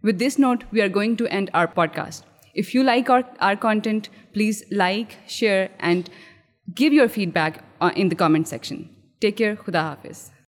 With 0.09 0.19
this 0.19 0.37
note, 0.45 0.63
we 0.75 0.83
are 0.85 0.95
going 0.99 1.15
to 1.23 1.31
end 1.39 1.55
our 1.61 1.71
podcast. 1.79 2.19
If 2.59 2.73
you 2.75 2.81
like 2.83 3.11
اور 3.11 3.21
our 3.49 3.53
content 3.61 4.07
please 4.33 4.63
like 4.71 5.13
share 5.31 5.65
and 5.89 6.09
give 6.79 6.93
your 6.93 7.07
feedback 7.35 7.57
on 7.83 7.91
in 7.95 8.11
the 8.11 8.15
comment 8.19 8.47
section 8.47 8.81
take 9.21 9.37
care 9.37 9.55
خدا 9.65 9.89
حافظ 9.89 10.40